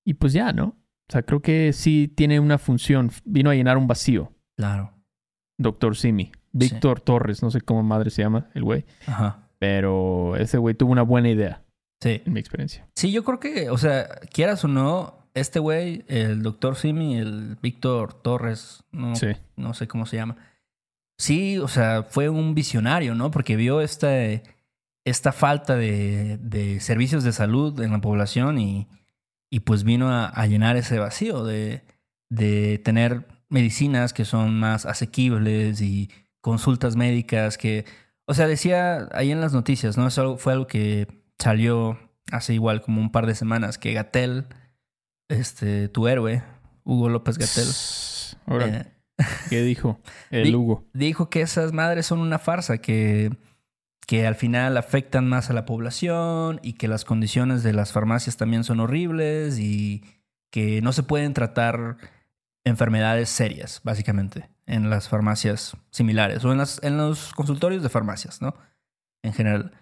Y 0.06 0.14
pues 0.14 0.32
ya, 0.32 0.52
¿no? 0.52 0.64
O 1.08 1.12
sea, 1.12 1.22
creo 1.22 1.40
que 1.40 1.72
sí 1.72 2.08
tiene 2.14 2.38
una 2.40 2.58
función. 2.58 3.10
Vino 3.24 3.50
a 3.50 3.54
llenar 3.54 3.76
un 3.78 3.86
vacío. 3.86 4.32
Claro. 4.56 4.92
Doctor 5.58 5.96
Simi. 5.96 6.32
Víctor 6.52 7.00
Torres, 7.00 7.42
no 7.42 7.50
sé 7.50 7.60
cómo 7.60 7.82
madre 7.82 8.10
se 8.10 8.22
llama 8.22 8.48
el 8.54 8.64
güey. 8.64 8.84
Ajá. 9.06 9.48
Pero 9.58 10.36
ese 10.36 10.58
güey 10.58 10.74
tuvo 10.74 10.92
una 10.92 11.02
buena 11.02 11.28
idea, 11.28 11.62
Sí. 12.02 12.22
en 12.24 12.32
mi 12.32 12.40
experiencia. 12.40 12.88
Sí, 12.94 13.10
yo 13.12 13.24
creo 13.24 13.38
que, 13.40 13.70
o 13.70 13.76
sea, 13.78 14.06
quieras 14.32 14.64
o 14.64 14.68
no, 14.68 15.28
este 15.34 15.58
güey, 15.58 16.04
el 16.08 16.42
doctor 16.42 16.76
Simi, 16.76 17.16
el 17.16 17.56
Víctor 17.62 18.14
Torres, 18.14 18.84
no, 18.92 19.14
Sí. 19.16 19.28
no 19.56 19.74
sé 19.74 19.88
cómo 19.88 20.06
se 20.06 20.16
llama. 20.16 20.36
Sí, 21.18 21.58
o 21.58 21.68
sea, 21.68 22.04
fue 22.04 22.28
un 22.28 22.54
visionario, 22.54 23.14
¿no? 23.14 23.30
Porque 23.30 23.56
vio 23.56 23.80
este, 23.80 24.42
esta 25.08 25.32
falta 25.32 25.76
de, 25.76 26.38
de 26.38 26.80
servicios 26.80 27.24
de 27.24 27.32
salud 27.32 27.80
en 27.80 27.92
la 27.92 28.00
población 28.00 28.58
y, 28.58 28.88
y 29.50 29.60
pues 29.60 29.84
vino 29.84 30.08
a, 30.08 30.26
a 30.26 30.46
llenar 30.46 30.76
ese 30.76 30.98
vacío 30.98 31.44
de, 31.44 31.82
de 32.30 32.78
tener 32.78 33.26
medicinas 33.48 34.12
que 34.12 34.24
son 34.24 34.58
más 34.58 34.86
asequibles 34.86 35.80
y 35.80 36.10
consultas 36.40 36.96
médicas 36.96 37.58
que, 37.58 37.84
o 38.26 38.34
sea, 38.34 38.46
decía 38.46 39.08
ahí 39.12 39.30
en 39.30 39.40
las 39.40 39.52
noticias, 39.52 39.96
¿no? 39.96 40.06
Eso 40.06 40.36
fue 40.36 40.52
algo 40.52 40.66
que 40.66 41.08
salió 41.38 41.98
hace 42.30 42.54
igual 42.54 42.82
como 42.82 43.00
un 43.00 43.10
par 43.10 43.26
de 43.26 43.34
semanas, 43.34 43.78
que 43.78 43.92
Gatel, 43.92 44.46
este, 45.28 45.88
tu 45.88 46.08
héroe, 46.08 46.42
Hugo 46.84 47.08
López 47.08 47.38
Gatel, 47.38 47.68
eh, 48.66 48.84
¿qué 49.48 49.62
dijo 49.62 50.00
el 50.30 50.54
Hugo? 50.54 50.86
dijo 50.92 51.30
que 51.30 51.40
esas 51.40 51.72
madres 51.72 52.06
son 52.06 52.20
una 52.20 52.38
farsa, 52.38 52.78
que, 52.78 53.30
que 54.08 54.26
al 54.26 54.36
final 54.36 54.78
afectan 54.78 55.28
más 55.28 55.50
a 55.50 55.52
la 55.52 55.66
población 55.66 56.60
y 56.62 56.72
que 56.72 56.88
las 56.88 57.04
condiciones 57.04 57.62
de 57.62 57.74
las 57.74 57.92
farmacias 57.92 58.38
también 58.38 58.64
son 58.64 58.80
horribles 58.80 59.58
y 59.58 60.02
que 60.50 60.80
no 60.80 60.94
se 60.94 61.02
pueden 61.02 61.34
tratar 61.34 61.98
enfermedades 62.64 63.28
serias, 63.28 63.82
básicamente, 63.84 64.48
en 64.66 64.88
las 64.88 65.10
farmacias 65.10 65.76
similares 65.90 66.42
o 66.44 66.52
en, 66.52 66.58
las, 66.58 66.82
en 66.82 66.96
los 66.96 67.32
consultorios 67.34 67.82
de 67.82 67.90
farmacias, 67.90 68.40
¿no? 68.40 68.54
En 69.22 69.34
general. 69.34 69.72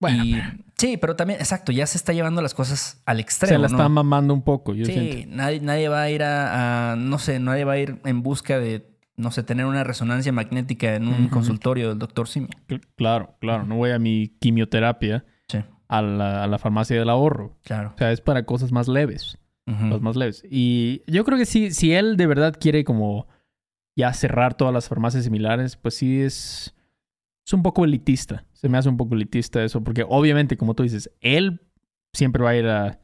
Bueno, 0.00 0.24
Y- 0.24 0.40
sí, 0.76 0.96
pero 0.96 1.16
también, 1.16 1.40
exacto, 1.40 1.72
ya 1.72 1.86
se 1.86 1.96
está 1.98 2.12
llevando 2.12 2.42
las 2.42 2.54
cosas 2.54 3.02
al 3.06 3.16
se 3.16 3.22
extremo. 3.22 3.58
la 3.62 3.68
¿no? 3.68 3.76
está 3.76 3.88
mamando 3.88 4.34
un 4.34 4.42
poco, 4.42 4.74
yo 4.74 4.84
Sí, 4.86 4.92
siento. 4.92 5.16
nadie, 5.36 5.60
nadie 5.60 5.88
va 5.88 6.02
a 6.02 6.10
ir 6.10 6.22
a, 6.22 6.92
a- 6.92 6.96
no 6.96 7.18
sé, 7.18 7.40
nadie 7.40 7.64
va 7.64 7.72
a 7.72 7.78
ir 7.78 8.00
en 8.04 8.22
busca 8.22 8.58
de, 8.60 8.93
no 9.16 9.30
sé, 9.30 9.42
tener 9.42 9.66
una 9.66 9.84
resonancia 9.84 10.32
magnética 10.32 10.94
en 10.94 11.06
un 11.08 11.28
consultorio 11.28 11.90
del 11.90 11.98
doctor 11.98 12.28
Simi. 12.28 12.48
Cl- 12.68 12.82
Claro, 12.96 13.36
claro. 13.40 13.64
No 13.64 13.76
voy 13.76 13.90
a 13.90 13.98
mi 13.98 14.28
quimioterapia 14.40 15.24
Sí, 15.48 15.58
a 15.88 16.02
la, 16.02 16.42
a 16.44 16.46
la 16.46 16.58
farmacia 16.58 16.98
del 16.98 17.08
ahorro. 17.10 17.56
claro. 17.62 17.92
O 17.94 17.98
sea, 17.98 18.10
es 18.12 18.20
para 18.20 18.44
cosas 18.44 18.72
más 18.72 18.88
leves. 18.88 19.38
Ujú. 19.66 19.86
Las 19.86 20.00
más 20.00 20.16
leves. 20.16 20.42
Y 20.50 21.02
yo 21.06 21.24
creo 21.24 21.38
que 21.38 21.46
sí, 21.46 21.70
si 21.70 21.92
él 21.94 22.16
de 22.16 22.26
verdad 22.26 22.54
quiere 22.58 22.84
como 22.84 23.28
ya 23.96 24.12
cerrar 24.12 24.54
todas 24.54 24.74
las 24.74 24.88
farmacias 24.88 25.24
similares, 25.24 25.76
pues 25.76 25.94
sí 25.96 26.20
es, 26.20 26.74
es 27.46 27.52
un 27.52 27.62
poco 27.62 27.84
elitista. 27.84 28.44
Se 28.52 28.68
me 28.68 28.76
hace 28.78 28.88
un 28.88 28.96
poco 28.96 29.14
elitista 29.14 29.62
eso, 29.62 29.82
porque 29.84 30.04
obviamente, 30.08 30.56
como 30.56 30.74
tú 30.74 30.82
dices, 30.82 31.10
él 31.20 31.60
siempre 32.12 32.42
va 32.42 32.50
a 32.50 32.56
ir 32.56 32.66
a, 32.66 33.00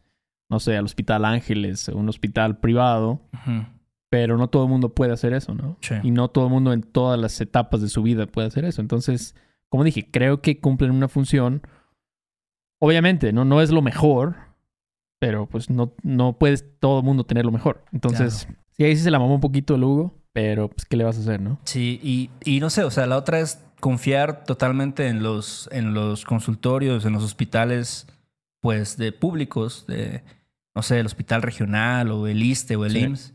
no 0.49 0.59
sé, 0.61 0.77
al 0.77 0.85
Hospital 0.85 1.25
Ángeles, 1.25 1.89
a 1.89 1.95
un 1.95 2.09
hospital 2.09 2.59
privado, 2.59 3.23
Ujú. 3.33 3.65
Pero 4.11 4.37
no 4.37 4.49
todo 4.49 4.65
el 4.65 4.69
mundo 4.69 4.91
puede 4.95 5.13
hacer 5.13 5.33
eso, 5.33 5.55
¿no? 5.55 5.79
Sí. 5.81 5.95
Y 6.03 6.11
no 6.11 6.29
todo 6.29 6.45
el 6.47 6.51
mundo 6.51 6.73
en 6.75 6.83
todas 6.83 7.19
las 7.19 7.41
etapas 7.41 7.81
de 7.81 7.89
su 7.89 8.03
vida 8.03 8.27
puede 8.27 8.49
hacer 8.49 8.65
eso. 8.67 8.83
Entonces, 8.83 9.35
como 9.71 9.85
dije, 9.85 10.09
creo 10.11 10.43
que 10.43 10.61
cumplen 10.61 10.91
una 10.91 11.09
función. 11.09 11.63
Obviamente, 12.81 13.33
no, 13.33 13.45
no 13.45 13.61
es 13.61 13.71
lo 13.71 13.83
mejor, 13.83 14.37
pero 15.19 15.47
pues 15.47 15.71
no, 15.71 15.95
no 16.03 16.39
puedes 16.39 16.65
todo 16.81 17.01
el 17.01 17.05
mundo 17.05 17.25
tener 17.25 17.45
lo 17.45 17.53
mejor. 17.53 17.85
Entonces, 17.93 18.49
sí, 18.77 18.85
ahí 18.85 18.97
sí 18.97 19.03
se 19.03 19.11
la 19.11 19.19
mamó 19.19 19.35
un 19.35 19.41
poquito 19.41 19.75
el 19.75 19.85
Hugo, 19.85 20.15
pero 20.33 20.69
pues, 20.69 20.87
¿qué 20.87 20.97
le 20.97 21.05
vas 21.05 21.17
a 21.19 21.21
hacer, 21.21 21.41
no? 21.41 21.61
Sí, 21.65 22.01
y, 22.03 22.31
y 22.45 22.61
no 22.61 22.71
sé, 22.71 22.85
o 22.85 22.91
sea, 22.91 23.07
la 23.07 23.17
otra 23.17 23.39
es 23.41 23.63
confiar 23.81 24.45
totalmente 24.45 25.09
en 25.09 25.23
los, 25.23 25.69
en 25.73 25.95
los 25.95 26.25
consultorios, 26.25 27.05
en 27.05 27.13
los 27.13 27.23
hospitales, 27.23 28.07
pues, 28.61 28.97
de 28.97 29.13
públicos, 29.13 29.85
de, 29.87 30.23
no 30.75 30.83
sé, 30.83 30.99
el 31.01 31.07
hospital 31.07 31.43
regional 31.43 32.11
o 32.11 32.27
el 32.27 32.43
ISTE 32.43 32.77
o 32.77 32.87
el 32.87 32.93
Sí. 32.93 32.99
IMSS. 33.01 33.35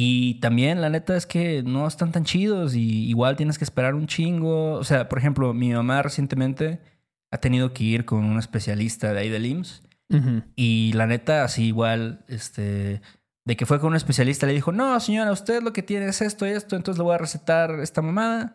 Y 0.00 0.34
también, 0.34 0.80
la 0.80 0.90
neta 0.90 1.16
es 1.16 1.26
que 1.26 1.64
no 1.64 1.84
están 1.84 2.12
tan 2.12 2.22
chidos 2.22 2.76
y 2.76 3.08
igual 3.08 3.34
tienes 3.34 3.58
que 3.58 3.64
esperar 3.64 3.96
un 3.96 4.06
chingo. 4.06 4.74
O 4.74 4.84
sea, 4.84 5.08
por 5.08 5.18
ejemplo, 5.18 5.52
mi 5.54 5.72
mamá 5.72 6.02
recientemente 6.02 6.78
ha 7.32 7.38
tenido 7.38 7.72
que 7.72 7.82
ir 7.82 8.04
con 8.04 8.24
un 8.24 8.38
especialista 8.38 9.12
de 9.12 9.18
ahí 9.18 9.28
del 9.28 9.46
IMSS. 9.46 9.82
Y 10.54 10.92
la 10.92 11.08
neta, 11.08 11.42
así 11.42 11.64
igual, 11.64 12.24
este, 12.28 13.02
de 13.44 13.56
que 13.56 13.66
fue 13.66 13.80
con 13.80 13.88
un 13.88 13.96
especialista, 13.96 14.46
le 14.46 14.52
dijo, 14.52 14.70
no, 14.70 15.00
señora, 15.00 15.32
usted 15.32 15.64
lo 15.64 15.72
que 15.72 15.82
tiene 15.82 16.06
es 16.06 16.22
esto 16.22 16.46
y 16.46 16.50
esto, 16.50 16.76
entonces 16.76 16.98
le 16.98 17.02
voy 17.02 17.16
a 17.16 17.18
recetar 17.18 17.72
esta 17.80 18.00
mamada. 18.00 18.54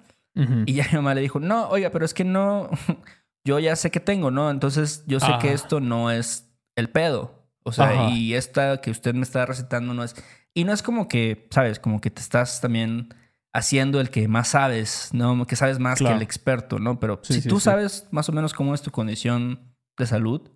Y 0.65 0.75
ya 0.75 0.85
mi 0.91 0.95
mamá 0.95 1.13
le 1.13 1.19
dijo, 1.19 1.41
no, 1.41 1.67
oiga, 1.67 1.89
pero 1.89 2.05
es 2.05 2.13
que 2.13 2.23
no, 2.23 2.69
yo 3.43 3.59
ya 3.59 3.75
sé 3.75 3.91
que 3.91 3.99
tengo, 3.99 4.31
¿no? 4.31 4.49
Entonces 4.49 5.03
yo 5.07 5.19
sé 5.19 5.25
Ajá. 5.25 5.39
que 5.39 5.51
esto 5.51 5.81
no 5.81 6.09
es 6.09 6.49
el 6.77 6.89
pedo. 6.89 7.49
O 7.63 7.73
sea, 7.73 7.89
Ajá. 7.89 8.11
y 8.11 8.33
esta 8.33 8.79
que 8.79 8.91
usted 8.91 9.13
me 9.13 9.23
está 9.23 9.45
recetando 9.45 9.93
no 9.93 10.05
es... 10.05 10.15
Y 10.53 10.63
no 10.65 10.73
es 10.73 10.83
como 10.83 11.07
que, 11.07 11.47
¿sabes? 11.51 11.79
Como 11.79 11.99
que 12.01 12.11
te 12.11 12.21
estás 12.21 12.61
también 12.61 13.13
haciendo 13.53 13.99
el 14.01 14.09
que 14.09 14.27
más 14.27 14.49
sabes, 14.49 15.09
¿no? 15.13 15.45
Que 15.45 15.55
sabes 15.55 15.79
más 15.79 15.99
Claro. 15.99 16.13
que 16.15 16.17
el 16.17 16.23
experto, 16.23 16.79
¿no? 16.79 16.99
Pero 16.99 17.19
Sí, 17.23 17.35
si 17.35 17.41
sí, 17.41 17.49
tú 17.49 17.59
sí. 17.59 17.65
sabes 17.65 18.07
más 18.11 18.29
o 18.29 18.31
menos 18.31 18.53
cómo 18.53 18.73
es 18.73 18.81
tu 18.81 18.91
condición 18.91 19.75
de 19.97 20.05
salud, 20.07 20.49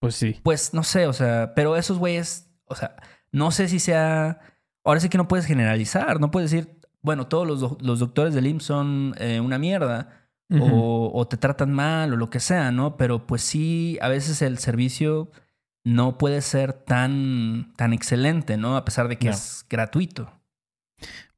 Pues 0.00 0.14
sí. 0.16 0.40
pues 0.42 0.74
no 0.74 0.82
sé, 0.82 1.06
o 1.06 1.12
sea, 1.12 1.52
pero 1.54 1.76
esos 1.76 1.98
güeyes, 1.98 2.50
o 2.66 2.74
sea, 2.74 2.96
no 3.32 3.50
sé 3.50 3.68
si 3.68 3.78
sea. 3.80 4.40
Ahora 4.84 5.00
sí 5.00 5.08
que 5.08 5.16
no 5.18 5.28
puedes 5.28 5.46
generalizar, 5.46 6.20
no 6.20 6.30
puedes 6.30 6.50
decir, 6.50 6.78
bueno, 7.00 7.26
todos 7.26 7.46
los, 7.46 7.60
do- 7.60 7.78
los 7.80 7.98
doctores 7.98 8.34
del 8.34 8.46
IMSS 8.46 8.64
son 8.66 9.14
eh, 9.18 9.40
una 9.40 9.58
mierda 9.58 10.28
o 10.50 11.26
te 11.26 11.36
tratan 11.36 11.72
mal 11.72 12.12
o 12.12 12.16
lo 12.16 12.30
que 12.30 12.38
sea, 12.40 12.70
¿no? 12.70 12.96
Pero 12.96 13.26
pues 13.26 13.42
sí, 13.42 13.98
a 14.02 14.08
veces 14.08 14.40
el 14.42 14.58
servicio 14.58 15.30
no 15.84 16.16
puede 16.18 16.40
ser 16.40 16.72
tan, 16.72 17.72
tan 17.76 17.92
excelente, 17.92 18.56
¿no? 18.56 18.76
A 18.76 18.84
pesar 18.84 19.08
de 19.08 19.18
que 19.18 19.26
No. 19.28 19.32
es 19.32 19.66
gratuito. 19.68 20.32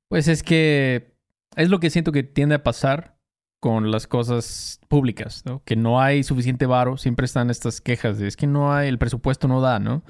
Pues 0.08 0.28
es 0.28 0.42
que 0.42 1.14
es 1.56 1.68
lo 1.68 1.80
que 1.80 1.90
siento 1.90 2.12
que 2.12 2.22
tiende 2.22 2.54
a 2.54 2.62
pasar 2.62 3.16
con 3.60 3.90
las 3.90 4.06
cosas 4.06 4.80
públicas, 4.86 5.42
¿no? 5.46 5.62
Que 5.64 5.74
no 5.74 6.00
hay 6.00 6.22
suficiente 6.22 6.66
varo, 6.66 6.96
siempre 6.98 7.24
están 7.24 7.50
estas 7.50 7.80
quejas 7.80 8.18
de 8.18 8.28
es 8.28 8.36
que 8.36 8.46
no 8.46 8.72
hay, 8.72 8.88
el 8.88 8.98
presupuesto 8.98 9.48
no 9.48 9.60
da, 9.60 9.78
¿no? 9.80 10.04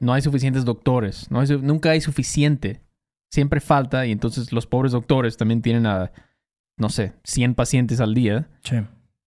No 0.00 0.12
hay 0.12 0.20
suficientes 0.22 0.64
doctores, 0.64 1.30
no 1.30 1.40
hay 1.40 1.48
nunca 1.62 1.90
hay 1.90 2.00
suficiente 2.00 2.82
siempre 3.32 3.60
falta 3.60 4.06
y 4.06 4.12
entonces 4.12 4.52
los 4.52 4.66
pobres 4.66 4.90
doctores 4.92 5.36
también 5.36 5.62
tienen 5.62 5.86
a, 5.86 6.10
no 6.76 6.88
sé, 6.88 7.14
100 7.24 7.54
pacientes 7.54 8.00
al 8.00 8.12
día 8.12 8.48
Sí. 8.64 8.76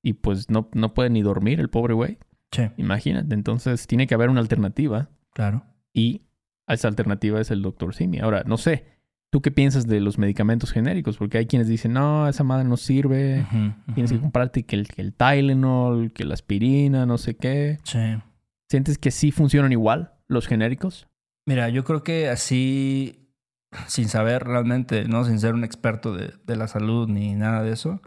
y 0.03 0.13
pues 0.13 0.49
no, 0.49 0.69
no 0.73 0.93
puede 0.93 1.09
ni 1.09 1.21
dormir 1.21 1.59
el 1.61 1.69
pobre 1.69 1.93
güey. 1.93 2.19
Sí, 2.53 2.69
Imagínate, 2.77 3.33
entonces 3.33 3.87
tiene 3.87 4.05
que 4.07 4.13
haber 4.13 4.29
una 4.29 4.39
alternativa 4.39 5.09
claro. 5.33 5.63
y 5.91 6.21
esa 6.67 6.87
alternativa 6.87 7.41
es 7.41 7.51
el 7.51 7.61
doctor 7.61 7.93
Simi. 7.95 8.19
Ahora, 8.19 8.43
no 8.45 8.57
sé, 8.57 8.85
¿tú 9.31 9.41
qué 9.41 9.51
piensas 9.51 9.87
de 9.87 9.99
los 9.99 10.17
medicamentos 10.17 10.71
genéricos? 10.71 11.17
Porque 11.17 11.39
hay 11.39 11.47
quienes 11.47 11.67
dicen, 11.67 11.93
no, 11.93 12.27
esa 12.27 12.43
madre 12.43 12.65
no 12.65 12.77
sirve, 12.77 13.45
tienes 13.95 14.11
que 14.11 14.19
comprarte 14.19 14.63
que 14.63 14.75
el, 14.75 14.87
que 14.87 15.01
el 15.01 15.13
Tylenol, 15.13 16.13
que 16.13 16.25
la 16.25 16.35
aspirina, 16.35 17.05
no 17.05 17.17
sé 17.17 17.35
qué. 17.35 17.79
Sí. 17.83 17.99
¿Sientes 18.69 18.97
que 18.97 19.11
sí 19.11 19.31
funcionan 19.31 19.71
igual 19.71 20.13
los 20.27 20.47
genéricos? 20.47 21.07
Mira, 21.45 21.69
yo 21.69 21.83
creo 21.83 22.03
que 22.03 22.29
así, 22.29 23.29
sin 23.87 24.07
saber 24.07 24.43
realmente, 24.43 25.05
¿no? 25.07 25.25
Sin 25.25 25.39
ser 25.39 25.55
un 25.55 25.63
experto 25.63 26.13
de, 26.15 26.33
de 26.45 26.55
la 26.55 26.67
salud 26.67 27.09
ni 27.09 27.33
nada 27.33 27.63
de 27.63 27.71
eso, 27.73 28.01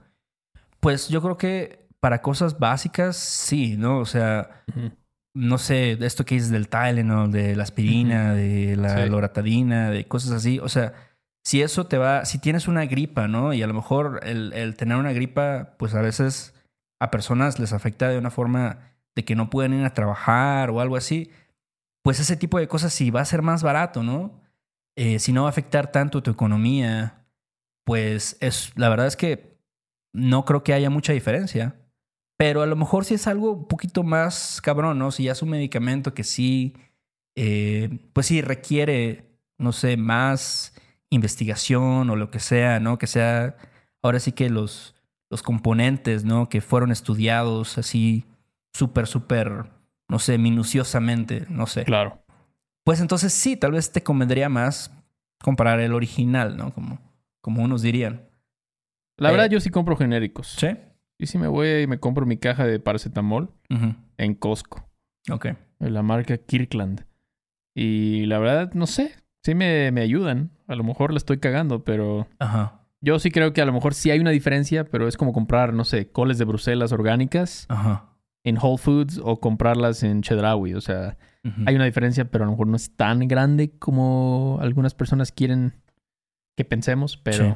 pues 0.81 1.09
yo 1.09 1.21
creo 1.21 1.37
que 1.37 1.86
para 2.07 2.23
cosas 2.23 2.61
básicas, 2.61 3.17
sí, 3.17 3.77
¿no? 3.77 3.99
O 3.99 4.05
sea, 4.05 4.63
no 5.35 5.59
sé, 5.59 5.99
esto 6.07 6.25
que 6.25 6.37
dices 6.37 6.51
del 6.53 6.69
Tylenol, 6.69 7.33
de 7.33 7.57
la 7.57 7.65
aspirina, 7.65 8.33
de 8.33 8.77
la 8.77 9.03
Sí. 9.03 9.11
loratadina, 9.11 9.91
de 9.91 10.07
cosas 10.07 10.31
así. 10.31 10.61
O 10.61 10.69
sea, 10.69 10.93
si 11.45 11.63
eso 11.63 11.89
te 11.89 11.99
va, 11.99 12.25
si 12.25 12.39
tienes 12.39 12.69
una 12.69 12.87
gripa, 12.87 13.27
¿no? 13.27 13.53
Y 13.53 13.65
a 13.65 13.67
lo 13.67 13.75
mejor 13.75 14.21
el, 14.23 14.53
el 14.53 14.77
tener 14.77 14.99
una 14.99 15.11
gripa, 15.13 15.75
pues 15.81 15.97
a 15.97 16.01
veces 16.01 16.55
a 17.01 17.11
personas 17.11 17.59
les 17.59 17.73
afecta 17.73 18.09
de 18.09 18.19
una 18.19 18.31
forma 18.31 18.79
de 19.17 19.25
que 19.25 19.35
no 19.35 19.51
pueden 19.51 19.75
ir 19.75 19.85
a 19.85 19.93
trabajar 19.93 20.71
o 20.71 20.81
algo 20.81 20.95
así. 20.95 21.33
Pues 22.05 22.21
ese 22.21 22.37
tipo 22.37 22.61
de 22.61 22.69
cosas 22.69 22.93
sí 22.93 23.11
va 23.11 23.23
a 23.23 23.25
ser 23.25 23.43
más 23.43 23.65
barato, 23.65 24.05
¿no? 24.05 24.41
Eh, 24.97 25.19
si 25.19 25.33
no 25.33 25.43
va 25.43 25.49
a 25.49 25.51
afectar 25.51 25.91
tanto 25.91 26.23
tu 26.23 26.31
economía, 26.31 27.27
pues 27.85 28.37
es, 28.39 28.71
la 28.77 28.91
verdad 28.91 29.09
es 29.09 29.17
que 29.17 29.59
no 30.15 30.45
creo 30.45 30.63
que 30.63 30.73
haya 30.73 30.89
mucha 30.89 31.13
diferencia. 31.13 31.75
Pero 32.37 32.63
a 32.63 32.67
lo 32.67 32.77
mejor 32.77 33.05
si 33.05 33.15
es 33.15 33.27
algo 33.27 33.53
un 33.53 33.69
poquito 33.69 34.03
más 34.03 34.61
cabrón, 34.63 34.99
¿no? 34.99 35.11
Si 35.11 35.25
ya 35.25 35.33
es 35.33 35.43
un 35.43 35.51
medicamento 35.51 36.13
que 36.15 36.25
sí, 36.25 36.75
eh, 37.35 37.99
pues 38.13 38.27
sí 38.27 38.43
requiere, 38.43 39.39
no 39.59 39.73
sé, 39.73 39.97
más 39.97 40.75
investigación 41.11 42.11
o 42.11 42.17
lo 42.17 42.31
que 42.31 42.41
sea, 42.41 42.79
¿no? 42.81 42.99
Que 42.99 43.07
sea, 43.07 43.57
ahora 44.03 44.21
sí 44.21 44.33
que 44.33 44.51
los, 44.51 44.95
los 45.31 45.43
componentes, 45.43 46.25
¿no? 46.25 46.49
Que 46.49 46.61
fueron 46.61 46.91
estudiados 46.93 47.79
así 47.79 48.27
súper, 48.75 49.07
súper, 49.07 49.71
no 50.09 50.19
sé, 50.19 50.37
minuciosamente, 50.37 51.47
no 51.49 51.67
sé. 51.67 51.85
Claro. 51.85 52.23
Pues 52.85 53.01
entonces 53.01 53.33
sí, 53.33 53.57
tal 53.57 53.73
vez 53.73 53.93
te 53.93 54.03
convendría 54.03 54.49
más 54.51 54.93
comprar 55.43 55.81
el 55.81 55.95
original, 55.95 56.57
¿no? 56.57 56.73
Como, 56.73 57.01
como 57.41 57.63
unos 57.63 57.81
dirían. 57.83 58.29
La 59.17 59.31
Eh, 59.31 59.33
verdad, 59.33 59.51
yo 59.51 59.61
sí 59.61 59.71
compro 59.71 59.97
genéricos. 59.97 60.49
Sí. 60.49 60.69
Y 61.19 61.27
si 61.27 61.39
me 61.39 61.49
voy 61.49 61.83
y 61.83 61.87
me 61.87 61.99
compro 61.99 62.27
mi 62.27 62.37
caja 62.37 62.67
de 62.67 62.79
paracetamol 62.79 63.51
en 64.19 64.35
Costco, 64.35 64.89
Ok. 65.31 65.47
de 65.79 65.91
la 65.91 66.03
marca 66.03 66.37
Kirkland. 66.37 67.07
Y 67.75 68.27
la 68.27 68.39
verdad, 68.39 68.73
no 68.75 68.87
sé, 68.87 69.13
sí 69.43 69.55
me, 69.55 69.91
me 69.93 70.01
ayudan. 70.03 70.51
A 70.67 70.75
lo 70.75 70.85
mejor 70.85 71.13
la 71.13 71.19
estoy 71.19 71.39
cagando, 71.39 71.85
pero 71.85 72.27
Ajá. 72.39 72.81
yo 73.01 73.19
sí 73.19 73.31
creo 73.31 73.53
que 73.53 73.61
a 73.63 73.67
lo 73.67 73.73
mejor 73.73 73.95
sí 73.95 74.11
hay 74.11 74.19
una 74.21 74.31
diferencia, 74.31 74.85
pero 74.85 75.09
es 75.09 75.17
como 75.17 75.33
comprar, 75.33 75.73
no 75.73 75.85
sé, 75.85 76.11
coles 76.11 76.39
de 76.39 76.45
Bruselas 76.45 76.93
orgánicas 76.93 77.67
Ajá. 77.69 78.11
en 78.45 78.59
Whole 78.59 78.79
Foods 78.79 79.21
o 79.23 79.41
comprarlas 79.41 80.03
en 80.03 80.23
Chedraui. 80.23 80.75
O 80.75 80.81
sea, 80.81 81.17
hay 81.65 81.77
una 81.77 81.85
diferencia, 81.85 82.31
pero 82.31 82.45
a 82.45 82.47
lo 82.47 82.53
mejor 82.53 82.67
no 82.67 82.77
es 82.77 82.95
tan 82.97 83.27
grande 83.29 83.71
como 83.79 84.59
algunas 84.61 84.95
personas 84.95 85.33
quieren 85.33 85.75
que 86.57 86.65
pensemos, 86.65 87.17
pero... 87.17 87.45
Sí. 87.45 87.55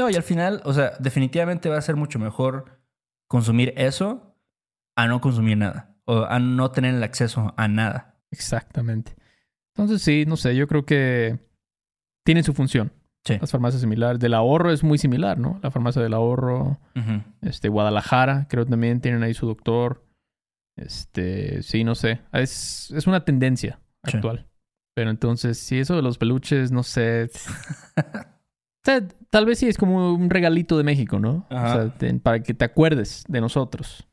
No, 0.00 0.10
y 0.10 0.14
al 0.16 0.22
final, 0.22 0.60
o 0.64 0.72
sea, 0.72 0.92
definitivamente 0.98 1.68
va 1.68 1.76
a 1.78 1.82
ser 1.82 1.96
mucho 1.96 2.18
mejor 2.18 2.80
consumir 3.28 3.72
eso 3.76 4.34
a 4.96 5.06
no 5.06 5.20
consumir 5.20 5.56
nada. 5.58 5.94
O 6.06 6.24
a 6.24 6.38
no 6.38 6.70
tener 6.70 6.94
el 6.94 7.02
acceso 7.02 7.54
a 7.56 7.68
nada. 7.68 8.18
Exactamente. 8.30 9.14
Entonces 9.74 10.02
sí, 10.02 10.24
no 10.26 10.36
sé, 10.36 10.56
yo 10.56 10.66
creo 10.66 10.84
que 10.84 11.38
tienen 12.24 12.44
su 12.44 12.52
función. 12.54 12.92
Sí. 13.24 13.36
Las 13.38 13.50
farmacias 13.50 13.82
similares. 13.82 14.18
Del 14.18 14.34
ahorro 14.34 14.72
es 14.72 14.82
muy 14.82 14.96
similar, 14.98 15.38
¿no? 15.38 15.60
La 15.62 15.70
farmacia 15.70 16.00
del 16.02 16.14
ahorro, 16.14 16.80
este, 17.42 17.68
Guadalajara, 17.68 18.46
creo 18.48 18.64
que 18.64 18.70
también 18.70 19.00
tienen 19.00 19.22
ahí 19.22 19.34
su 19.34 19.46
doctor. 19.46 20.06
Este, 20.76 21.62
sí, 21.62 21.84
no 21.84 21.94
sé. 21.94 22.20
Es, 22.32 22.90
es 22.92 23.06
una 23.06 23.24
tendencia 23.24 23.80
Sí. 24.06 24.16
actual. 24.16 24.48
Pero 24.96 25.10
entonces, 25.10 25.58
sí, 25.58 25.78
eso 25.78 25.94
de 25.94 26.02
los 26.02 26.16
peluches, 26.18 26.72
no 26.72 26.82
sé. 26.82 27.30
o 27.96 28.82
sea, 28.84 29.06
tal 29.30 29.46
vez 29.46 29.58
sí 29.58 29.68
es 29.68 29.78
como 29.78 30.12
un 30.14 30.28
regalito 30.30 30.76
de 30.76 30.84
México, 30.84 31.18
¿no? 31.18 31.46
Ajá. 31.50 31.66
O 31.66 31.72
sea, 31.74 31.94
te- 31.98 32.14
para 32.14 32.42
que 32.42 32.54
te 32.54 32.64
acuerdes 32.64 33.24
de 33.28 33.40
nosotros. 33.40 34.06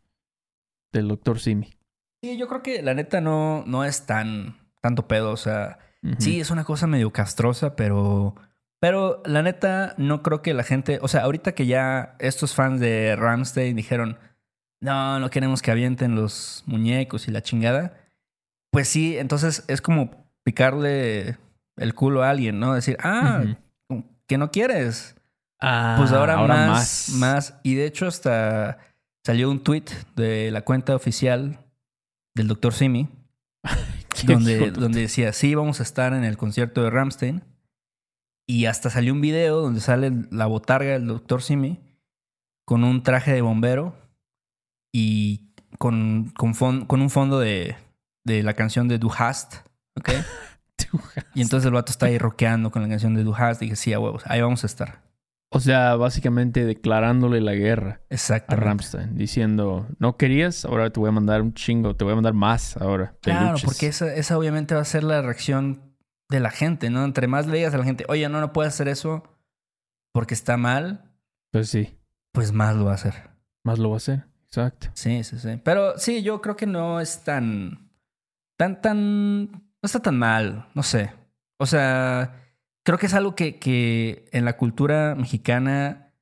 Del 0.93 1.07
doctor 1.09 1.39
Simi. 1.39 1.77
Sí, 2.23 2.37
yo 2.37 2.47
creo 2.47 2.63
que 2.63 2.81
la 2.81 2.93
neta 2.93 3.21
no, 3.21 3.63
no 3.67 3.83
es 3.83 4.05
tan 4.05 4.57
tanto 4.81 5.07
pedo. 5.07 5.31
O 5.31 5.37
sea, 5.37 5.79
sí, 6.17 6.39
es 6.39 6.49
una 6.49 6.63
cosa 6.63 6.87
medio 6.87 7.11
castrosa, 7.11 7.75
pero. 7.75 8.35
Pero 8.79 9.21
la 9.25 9.41
neta, 9.41 9.95
no 9.97 10.21
creo 10.23 10.41
que 10.41 10.53
la 10.53 10.63
gente. 10.63 10.99
O 11.01 11.07
sea, 11.07 11.21
ahorita 11.23 11.53
que 11.53 11.65
ya 11.65 12.15
estos 12.19 12.53
fans 12.55 12.79
de 12.79 13.15
Ramstein 13.15 13.75
dijeron. 13.75 14.17
No, 14.79 15.19
no 15.19 15.31
queremos 15.31 15.63
que 15.63 15.71
avienten 15.71 16.13
los 16.15 16.63
muñecos 16.67 17.27
y 17.27 17.31
la 17.31 17.41
chingada. 17.41 17.97
Pues 18.71 18.87
sí, 18.87 19.17
entonces 19.17 19.65
es 19.67 19.81
como 19.81 20.11
picarle 20.43 21.37
el 21.77 21.95
culo 21.95 22.21
a 22.23 22.29
alguien, 22.29 22.59
¿no? 22.59 22.73
Decir, 22.75 22.95
ah. 23.01 23.43
Que 24.27 24.37
no 24.37 24.51
quieres. 24.51 25.15
Ah, 25.59 25.95
Pues 25.97 26.11
ahora, 26.11 26.35
más, 26.67 27.09
más, 27.13 27.55
Y 27.63 27.75
de 27.75 27.85
hecho, 27.85 28.07
hasta 28.07 28.77
salió 29.25 29.49
un 29.49 29.63
tweet 29.63 29.85
de 30.15 30.51
la 30.51 30.61
cuenta 30.61 30.95
oficial 30.95 31.59
del 32.35 32.47
Dr. 32.47 32.73
Simi, 32.73 33.09
donde, 34.25 34.57
donde 34.71 35.01
decía, 35.01 35.33
sí, 35.33 35.55
vamos 35.55 35.79
a 35.79 35.83
estar 35.83 36.13
en 36.13 36.23
el 36.23 36.37
concierto 36.37 36.83
de 36.83 36.89
Ramstein. 36.89 37.43
Y 38.49 38.65
hasta 38.65 38.89
salió 38.89 39.11
un 39.13 39.19
video 39.21 39.61
donde 39.61 39.81
sale 39.81 40.11
la 40.31 40.45
botarga 40.45 40.91
del 40.91 41.07
Dr. 41.07 41.41
Simi 41.41 41.79
con 42.65 42.83
un 42.83 43.03
traje 43.03 43.33
de 43.33 43.41
bombero 43.41 43.93
y 44.93 45.49
con, 45.79 46.31
con, 46.37 46.53
fon- 46.53 46.85
con 46.85 47.01
un 47.01 47.09
fondo 47.09 47.39
de, 47.39 47.75
de 48.25 48.43
la 48.43 48.53
canción 48.53 48.87
de 48.87 48.99
Du 48.99 49.11
Hast, 49.11 49.55
¿ok? 49.97 50.09
Y 51.33 51.41
entonces 51.41 51.67
el 51.67 51.73
vato 51.73 51.91
está 51.91 52.05
ahí 52.07 52.17
rockeando 52.17 52.71
con 52.71 52.81
la 52.81 52.89
canción 52.89 53.13
de 53.13 53.23
Du 53.23 53.33
Hast. 53.35 53.59
Dije, 53.61 53.75
sí, 53.75 53.93
a 53.93 53.99
huevos, 53.99 54.23
ahí 54.25 54.41
vamos 54.41 54.63
a 54.63 54.67
estar. 54.67 55.01
O 55.49 55.59
sea, 55.61 55.95
básicamente 55.95 56.65
declarándole 56.65 57.39
la 57.39 57.53
guerra 57.53 58.01
a. 58.09 58.55
Ramstein, 58.55 59.15
diciendo, 59.15 59.87
no 59.97 60.17
querías, 60.17 60.65
ahora 60.65 60.89
te 60.89 60.99
voy 60.99 61.07
a 61.09 61.13
mandar 61.13 61.41
un 61.41 61.53
chingo, 61.53 61.95
te 61.95 62.03
voy 62.03 62.11
a 62.11 62.15
mandar 62.15 62.33
más 62.33 62.75
ahora. 62.77 63.15
Claro, 63.21 63.45
peluches". 63.47 63.63
porque 63.65 63.87
esa, 63.87 64.13
esa 64.13 64.37
obviamente 64.37 64.75
va 64.75 64.81
a 64.81 64.85
ser 64.85 65.03
la 65.05 65.21
reacción 65.21 65.95
de 66.29 66.41
la 66.41 66.49
gente, 66.51 66.89
¿no? 66.89 67.05
Entre 67.05 67.27
más 67.27 67.47
le 67.47 67.57
digas 67.57 67.73
a 67.73 67.77
la 67.77 67.85
gente, 67.85 68.03
oye, 68.09 68.27
no, 68.27 68.41
no 68.41 68.51
puedes 68.51 68.73
hacer 68.73 68.89
eso 68.89 69.23
porque 70.11 70.33
está 70.33 70.57
mal, 70.57 71.13
Pues 71.51 71.69
sí, 71.69 71.97
pues 72.33 72.51
más 72.51 72.75
lo 72.75 72.83
va 72.85 72.91
a 72.91 72.95
hacer. 72.95 73.29
más 73.63 73.79
lo 73.79 73.89
va 73.89 73.95
a 73.95 73.97
hacer. 73.97 74.25
Exacto. 74.47 74.87
Sí, 74.93 75.23
sí, 75.23 75.39
sí. 75.39 75.61
Pero 75.63 75.97
sí, 75.97 76.23
yo 76.23 76.41
creo 76.41 76.55
que 76.57 76.65
no 76.65 76.99
es 76.99 77.23
tan, 77.23 77.89
tan, 78.57 78.81
tan, 78.81 79.66
no 79.81 79.85
está 79.87 79.99
tan 79.99 80.17
mal, 80.17 80.67
no 80.73 80.83
sé. 80.83 81.11
O 81.59 81.65
sea, 81.65 82.43
creo 82.83 82.97
que 82.97 83.05
es 83.07 83.13
algo 83.13 83.35
que, 83.35 83.57
que 83.59 84.27
en 84.31 84.45
la 84.45 84.57
cultura 84.57 85.15
mexicana, 85.15 86.13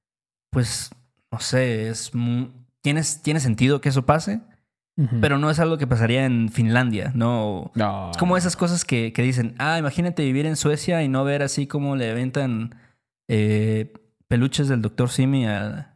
pues, 0.52 0.92
no 1.32 1.40
sé, 1.40 1.90
es 1.90 2.14
mu- 2.16 2.50
tiene, 2.82 3.02
tiene 3.24 3.40
sentido 3.40 3.82
que 3.82 3.90
eso 3.90 4.06
pase, 4.06 4.42
pero 5.20 5.38
no 5.38 5.50
es 5.50 5.60
algo 5.60 5.78
que 5.78 5.88
pasaría 5.88 6.26
en 6.26 6.48
Finlandia, 6.48 7.12
¿no? 7.16 7.70
No. 7.76 8.12
Es 8.12 8.18
como 8.18 8.38
esas 8.38 8.56
cosas 8.56 8.86
que, 8.86 9.12
que 9.12 9.24
dicen, 9.24 9.54
ah, 9.58 9.78
imagínate 9.78 10.24
vivir 10.24 10.46
en 10.46 10.56
Suecia 10.56 11.04
y 11.04 11.10
no 11.10 11.26
ver 11.26 11.44
así 11.44 11.68
como 11.68 11.98
le 11.98 12.10
aventan 12.12 12.76
eh, 13.28 13.92
peluches 14.30 14.70
del 14.70 14.82
Dr. 14.82 15.10
Simi 15.10 15.46
al 15.48 15.88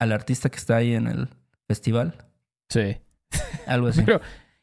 artista 0.00 0.48
que 0.50 0.56
está 0.56 0.76
ahí 0.76 0.94
en 0.94 1.06
el 1.06 1.28
festival. 1.68 2.26
Sí. 2.70 2.96
Algo 3.68 3.86
así. 3.88 4.02
Pero, 4.02 4.20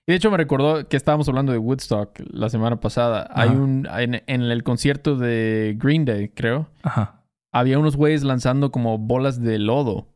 y 0.07 0.11
de 0.11 0.15
hecho 0.15 0.31
me 0.31 0.37
recordó 0.37 0.87
que 0.87 0.97
estábamos 0.97 1.27
hablando 1.29 1.51
de 1.51 1.57
Woodstock 1.57 2.17
la 2.31 2.49
semana 2.49 2.79
pasada. 2.79 3.29
Hay 3.33 3.49
un, 3.49 3.87
en, 3.97 4.23
en 4.25 4.41
el 4.41 4.63
concierto 4.63 5.15
de 5.15 5.75
Green 5.77 6.05
Day, 6.05 6.29
creo, 6.29 6.67
Ajá, 6.81 7.23
había 7.53 7.77
unos 7.77 7.95
güeyes 7.97 8.23
lanzando 8.23 8.71
como 8.71 8.97
bolas 8.97 9.41
de 9.41 9.59
lodo. 9.59 10.07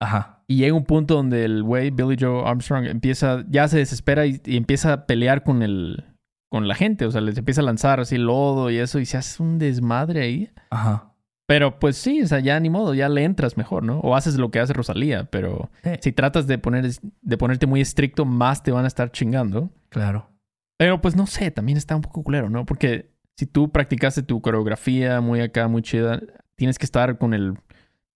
ajá. 0.00 0.34
Y 0.50 0.56
llega 0.56 0.74
un 0.74 0.84
punto 0.84 1.14
donde 1.14 1.44
el 1.44 1.62
güey, 1.62 1.90
Billy 1.90 2.16
Joe 2.18 2.42
Armstrong, 2.46 2.86
empieza, 2.86 3.44
ya 3.50 3.68
se 3.68 3.76
desespera 3.78 4.24
y, 4.24 4.40
y 4.46 4.56
empieza 4.56 4.92
a 4.94 5.06
pelear 5.06 5.42
con 5.44 5.62
el, 5.62 6.04
con 6.50 6.66
la 6.66 6.74
gente. 6.74 7.04
O 7.04 7.10
sea, 7.10 7.20
les 7.20 7.36
empieza 7.36 7.60
a 7.60 7.64
lanzar 7.64 8.00
así 8.00 8.16
lodo 8.16 8.70
y 8.70 8.78
eso 8.78 8.98
y 8.98 9.04
se 9.04 9.18
hace 9.18 9.42
un 9.42 9.58
desmadre 9.58 10.22
ahí. 10.22 10.50
Ajá. 10.70 11.12
Pero 11.48 11.78
pues 11.80 11.96
sí, 11.96 12.20
o 12.22 12.26
sea, 12.26 12.40
ya 12.40 12.60
ni 12.60 12.68
modo, 12.68 12.92
ya 12.92 13.08
le 13.08 13.24
entras 13.24 13.56
mejor, 13.56 13.82
¿no? 13.82 14.00
O 14.00 14.14
haces 14.14 14.36
lo 14.36 14.50
que 14.50 14.60
hace 14.60 14.74
Rosalía, 14.74 15.24
pero 15.30 15.70
Sí, 15.82 15.90
si 16.02 16.12
tratas 16.12 16.46
de, 16.46 16.58
poner, 16.58 16.86
de 17.22 17.36
ponerte 17.38 17.66
muy 17.66 17.80
estricto, 17.80 18.24
más 18.26 18.62
te 18.62 18.70
van 18.70 18.84
a 18.84 18.88
estar 18.88 19.10
chingando. 19.10 19.70
claro. 19.88 20.28
Pero 20.76 21.00
pues 21.00 21.16
no 21.16 21.26
sé, 21.26 21.50
también 21.50 21.76
está 21.78 21.96
un 21.96 22.02
poco 22.02 22.22
culero, 22.22 22.50
¿no? 22.50 22.64
Porque 22.64 23.10
si 23.36 23.46
tú 23.46 23.72
practicaste 23.72 24.22
tu 24.22 24.40
coreografía 24.40 25.20
muy 25.20 25.40
acá, 25.40 25.66
muy 25.66 25.82
chida, 25.82 26.20
tienes 26.54 26.78
que 26.78 26.84
estar 26.84 27.18
con 27.18 27.34
el 27.34 27.54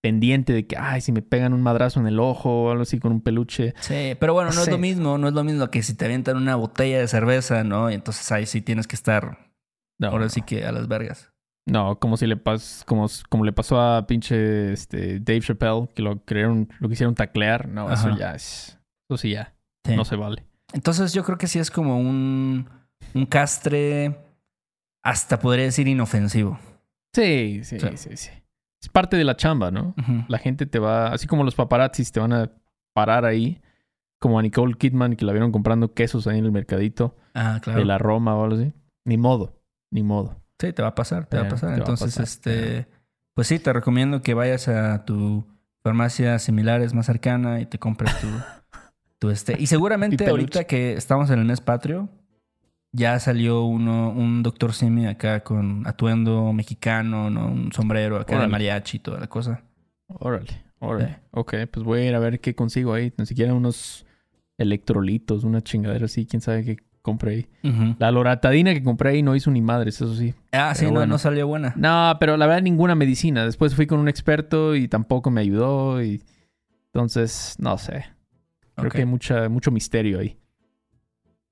pendiente 0.01 0.53
de 0.53 0.67
que, 0.67 0.77
ay, 0.79 1.01
si 1.01 1.11
me 1.11 1.23
pegan 1.23 1.55
un 1.55 1.63
madrazo 1.63 1.99
en 1.99 2.07
el 2.07 2.21
ojo 2.21 2.65
o 2.65 2.71
algo 2.71 2.83
así 2.83 2.99
con 3.01 3.11
un 3.13 3.21
peluche. 3.21 3.75
Sí, 3.81 4.15
pero 4.21 4.35
bueno, 4.35 4.51
no, 4.51 4.57
No 4.57 4.63
es 4.63 4.69
lo 4.69 4.79
mismo, 4.79 5.19
no 5.19 5.27
es 5.29 5.35
lo 5.35 5.43
mismo 5.43 5.71
que 5.71 5.83
si 5.83 5.95
te 5.95 6.05
avientan 6.05 6.37
una 6.37 6.55
botella 6.55 6.99
de 7.01 7.09
cerveza, 7.09 7.65
¿no? 7.65 7.91
Y 7.91 7.95
entonces 7.95 8.31
ahí 8.31 8.47
sí 8.47 8.61
tienes 8.61 8.87
que 8.87 8.95
estar, 8.95 9.39
No, 9.99 10.09
ahora 10.09 10.25
no. 10.25 10.29
sí 10.31 10.43
que 10.43 10.65
a 10.65 10.71
las 10.71 10.87
vergas. 10.87 11.32
No, 11.67 11.99
como 12.01 12.17
si 12.17 12.27
le 12.27 12.37
pas, 12.37 12.83
como, 12.87 13.07
como 13.29 13.45
le 13.45 13.53
pasó 13.53 13.81
a 13.81 14.07
pinche 14.07 14.73
este, 14.73 15.21
Dave 15.21 15.41
Chappelle, 15.41 15.89
que 15.95 16.03
lo 16.03 16.25
crearon, 16.25 16.69
lo 16.81 16.89
quisieron 16.89 17.15
taclear. 17.15 17.69
No, 17.69 17.91
eso 17.93 18.17
ya 18.17 18.35
es. 18.35 18.79
Eso 19.09 19.17
sí 19.17 19.31
ya. 19.31 19.55
Sí. 19.87 19.95
No 19.97 20.05
se 20.05 20.17
vale. 20.17 20.45
Entonces 20.73 21.13
yo 21.13 21.23
creo 21.25 21.39
que 21.39 21.47
sí 21.47 21.59
es 21.59 21.71
como 21.71 21.99
un, 21.99 22.69
un 23.15 23.27
castre, 23.27 24.19
hasta 25.05 25.39
podría 25.39 25.65
decir 25.67 25.87
inofensivo. 25.87 26.59
Sí, 27.15 27.61
sí, 27.65 27.79
Sí. 27.79 27.87
sí, 27.97 28.17
sí. 28.17 28.31
Es 28.81 28.89
parte 28.89 29.17
de 29.17 29.23
la 29.25 29.37
chamba, 29.37 29.71
¿no? 29.71 29.95
La 30.27 30.39
gente 30.39 30.67
te 30.67 30.81
va, 30.81 31.09
así 31.13 31.29
como 31.29 31.45
los 31.45 31.55
paparazzis 31.55 32.11
te 32.11 32.19
van 32.19 32.33
a 32.33 32.51
parar 32.95 33.25
ahí, 33.25 33.61
como 34.19 34.39
a 34.41 34.43
Nicole 34.43 34.75
Kidman 34.75 35.15
que 35.15 35.25
la 35.25 35.31
vieron 35.33 35.53
comprando 35.53 35.95
quesos 35.95 36.27
ahí 36.27 36.39
en 36.39 36.45
el 36.47 36.51
mercadito 36.53 37.17
Ah, 37.35 37.61
claro. 37.63 37.79
de 37.79 37.85
la 37.85 37.99
Roma 37.99 38.35
o 38.35 38.43
algo 38.43 38.57
así. 38.57 38.73
Ni 39.05 39.17
modo, 39.19 39.61
ni 39.93 40.03
modo. 40.03 40.42
Sí, 40.63 40.73
te 40.73 40.81
va 40.83 40.89
a 40.89 40.95
pasar, 40.95 41.27
te 41.27 41.37
va 41.37 41.43
a 41.43 41.47
Eh, 41.47 41.51
pasar. 41.51 41.71
a 41.73 41.77
Entonces, 41.77 42.07
pasar, 42.07 42.25
este, 42.25 42.87
pues 43.35 43.49
sí, 43.49 43.59
te 43.59 43.73
recomiendo 43.73 44.23
que 44.23 44.33
vayas 44.35 44.69
a 44.69 45.05
tu 45.05 45.47
farmacia 45.83 46.39
similares 46.39 46.95
más 46.95 47.07
cercana 47.07 47.61
y 47.61 47.67
te 47.67 47.79
compres 47.79 48.19
tu, 48.21 48.29
tu 49.19 49.31
este. 49.31 49.57
Y 49.61 49.67
seguramente 49.67 50.27
ahorita 50.29 50.65
que 50.65 50.95
estamos 50.95 51.29
en 51.31 51.41
el 51.41 51.45
mes 51.45 51.61
patrio, 51.61 52.09
ya 52.95 53.19
salió 53.19 53.63
uno, 53.65 54.11
un 54.11 54.43
doctor 54.43 54.73
Simi 54.73 55.07
acá 55.07 55.43
con 55.43 55.87
atuendo 55.87 56.53
mexicano, 56.53 57.31
¿no? 57.31 57.47
Un 57.47 57.73
sombrero 57.73 58.17
acá 58.17 58.33
de 58.33 58.37
Órale. 58.39 58.53
mariachi 58.53 58.99
y 58.99 59.01
toda 59.01 59.19
la 59.19 59.27
cosa. 59.29 59.63
Órale, 60.09 60.63
órale. 60.79 61.09
Sí. 61.09 61.15
Ok, 61.33 61.55
pues 61.73 61.85
voy 61.85 62.01
a 62.01 62.09
ir 62.09 62.15
a 62.15 62.19
ver 62.19 62.39
qué 62.41 62.55
consigo 62.55 62.93
ahí. 62.93 63.13
Ni 63.17 63.27
siquiera 63.27 63.55
unos 63.55 64.07
electrolitos, 64.59 65.45
una 65.45 65.63
chingadera 65.63 66.05
así, 66.05 66.27
quién 66.27 66.43
sabe 66.43 66.65
qué 66.65 66.77
compré 67.03 67.33
ahí. 67.63 67.95
La 67.99 68.11
loratadina 68.11 68.73
que 68.73 68.83
compré 68.83 69.11
ahí 69.11 69.23
no 69.23 69.35
hizo 69.37 69.51
ni 69.51 69.61
madres, 69.61 69.97
eso 69.97 70.15
sí. 70.15 70.35
Ah, 70.53 70.75
sí, 70.75 70.87
no, 70.87 70.93
bueno. 70.93 71.07
no 71.07 71.19
salió 71.19 71.47
buena. 71.47 71.75
No, 71.77 72.17
pero 72.19 72.37
la 72.37 72.47
verdad 72.47 72.63
ninguna 72.63 72.95
medicina. 72.95 73.45
Después 73.45 73.75
fui 73.75 73.87
con 73.87 73.99
un 73.99 74.09
experto 74.09 74.75
y 74.77 74.89
tampoco 74.89 75.31
me 75.31 75.41
ayudó 75.41 76.03
y 76.03 76.23
entonces 76.87 77.57
no 77.59 77.77
sé. 77.79 78.07
Creo 78.77 78.91
que 78.91 78.99
hay 78.99 79.05
mucha, 79.07 79.49
mucho 79.49 79.71
misterio 79.71 80.21
ahí. 80.21 80.39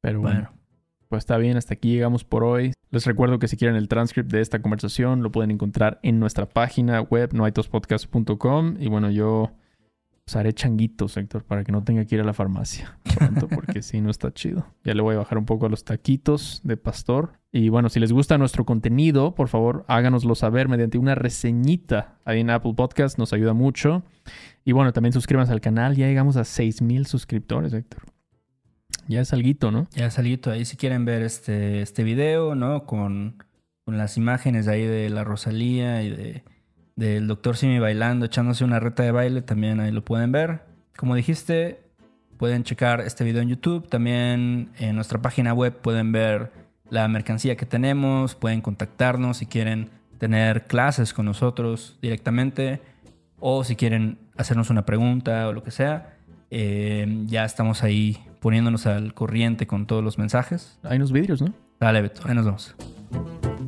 Pero 0.00 0.20
bueno, 0.20 0.40
Bueno, 0.40 0.52
pues 1.08 1.20
está 1.20 1.36
bien, 1.36 1.56
hasta 1.56 1.74
aquí 1.74 1.92
llegamos 1.92 2.24
por 2.24 2.44
hoy. 2.44 2.72
Les 2.90 3.04
recuerdo 3.04 3.38
que 3.38 3.46
si 3.48 3.56
quieren 3.56 3.76
el 3.76 3.88
transcript 3.88 4.32
de 4.32 4.40
esta 4.40 4.62
conversación 4.62 5.22
lo 5.22 5.30
pueden 5.30 5.50
encontrar 5.50 6.00
en 6.02 6.18
nuestra 6.18 6.46
página 6.46 7.00
web 7.02 7.32
noaitospodcast.com 7.34 8.76
y 8.80 8.88
bueno, 8.88 9.10
yo 9.10 9.52
pues, 10.30 10.36
haré 10.36 10.52
changuitos, 10.52 11.16
Héctor, 11.16 11.42
para 11.42 11.64
que 11.64 11.72
no 11.72 11.82
tenga 11.82 12.04
que 12.04 12.14
ir 12.14 12.20
a 12.20 12.24
la 12.24 12.32
farmacia 12.32 12.96
pronto 13.16 13.48
porque 13.48 13.82
si 13.82 14.00
no 14.00 14.10
está 14.10 14.32
chido. 14.32 14.64
Ya 14.84 14.94
le 14.94 15.02
voy 15.02 15.16
a 15.16 15.18
bajar 15.18 15.38
un 15.38 15.44
poco 15.44 15.68
los 15.68 15.82
taquitos 15.82 16.60
de 16.62 16.76
pastor. 16.76 17.32
Y 17.50 17.68
bueno, 17.68 17.88
si 17.88 17.98
les 17.98 18.12
gusta 18.12 18.38
nuestro 18.38 18.64
contenido, 18.64 19.34
por 19.34 19.48
favor, 19.48 19.84
háganoslo 19.88 20.36
saber 20.36 20.68
mediante 20.68 20.98
una 20.98 21.16
reseñita 21.16 22.18
ahí 22.24 22.40
en 22.40 22.50
Apple 22.50 22.74
Podcast, 22.76 23.18
nos 23.18 23.32
ayuda 23.32 23.54
mucho. 23.54 24.04
Y 24.64 24.70
bueno, 24.70 24.92
también 24.92 25.12
suscríbanse 25.12 25.52
al 25.52 25.60
canal, 25.60 25.96
ya 25.96 26.06
llegamos 26.06 26.36
a 26.36 26.44
6000 26.44 27.06
suscriptores, 27.06 27.72
Héctor. 27.72 28.04
Ya 29.08 29.22
es 29.22 29.32
alguito, 29.32 29.72
¿no? 29.72 29.88
ya 29.90 30.12
salito 30.12 30.52
ahí 30.52 30.64
si 30.64 30.76
quieren 30.76 31.04
ver 31.04 31.22
este, 31.22 31.82
este 31.82 32.04
video, 32.04 32.54
¿no? 32.54 32.86
Con, 32.86 33.42
con 33.84 33.98
las 33.98 34.16
imágenes 34.16 34.68
ahí 34.68 34.84
de 34.84 35.10
la 35.10 35.24
Rosalía 35.24 36.04
y 36.04 36.10
de 36.10 36.44
del 36.96 37.26
doctor 37.26 37.56
Simi 37.56 37.78
bailando, 37.78 38.26
echándose 38.26 38.64
una 38.64 38.80
reta 38.80 39.02
de 39.02 39.12
baile, 39.12 39.42
también 39.42 39.80
ahí 39.80 39.90
lo 39.90 40.04
pueden 40.04 40.32
ver. 40.32 40.62
Como 40.96 41.14
dijiste, 41.14 41.80
pueden 42.36 42.64
checar 42.64 43.00
este 43.00 43.24
video 43.24 43.42
en 43.42 43.48
YouTube, 43.48 43.88
también 43.88 44.70
en 44.78 44.94
nuestra 44.94 45.20
página 45.20 45.52
web 45.52 45.74
pueden 45.74 46.12
ver 46.12 46.52
la 46.90 47.06
mercancía 47.08 47.56
que 47.56 47.66
tenemos, 47.66 48.34
pueden 48.34 48.60
contactarnos 48.60 49.38
si 49.38 49.46
quieren 49.46 49.90
tener 50.18 50.64
clases 50.64 51.14
con 51.14 51.26
nosotros 51.26 51.98
directamente 52.02 52.80
o 53.38 53.64
si 53.64 53.76
quieren 53.76 54.18
hacernos 54.36 54.70
una 54.70 54.84
pregunta 54.84 55.48
o 55.48 55.52
lo 55.52 55.62
que 55.62 55.70
sea. 55.70 56.14
Eh, 56.50 57.24
ya 57.26 57.44
estamos 57.44 57.82
ahí 57.82 58.18
poniéndonos 58.40 58.86
al 58.86 59.14
corriente 59.14 59.66
con 59.66 59.86
todos 59.86 60.02
los 60.02 60.18
mensajes. 60.18 60.78
Hay 60.82 60.96
unos 60.96 61.12
vidrios, 61.12 61.40
¿no? 61.40 61.54
Dale, 61.78 62.02
Beto, 62.02 62.22
ahí 62.24 62.34
nos 62.34 62.44
vemos. 62.44 62.74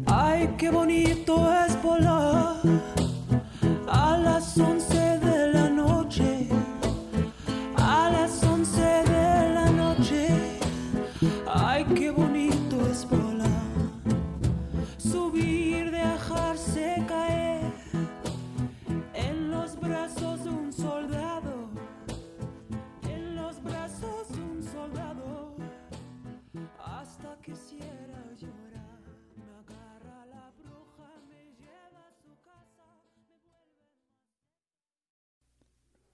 Ay, 0.07 0.49
qué 0.59 0.71
bonito 0.71 1.51
es 1.67 1.83
volar 1.83 2.57
a 4.43 4.82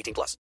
18 0.00 0.14
plus. 0.14 0.36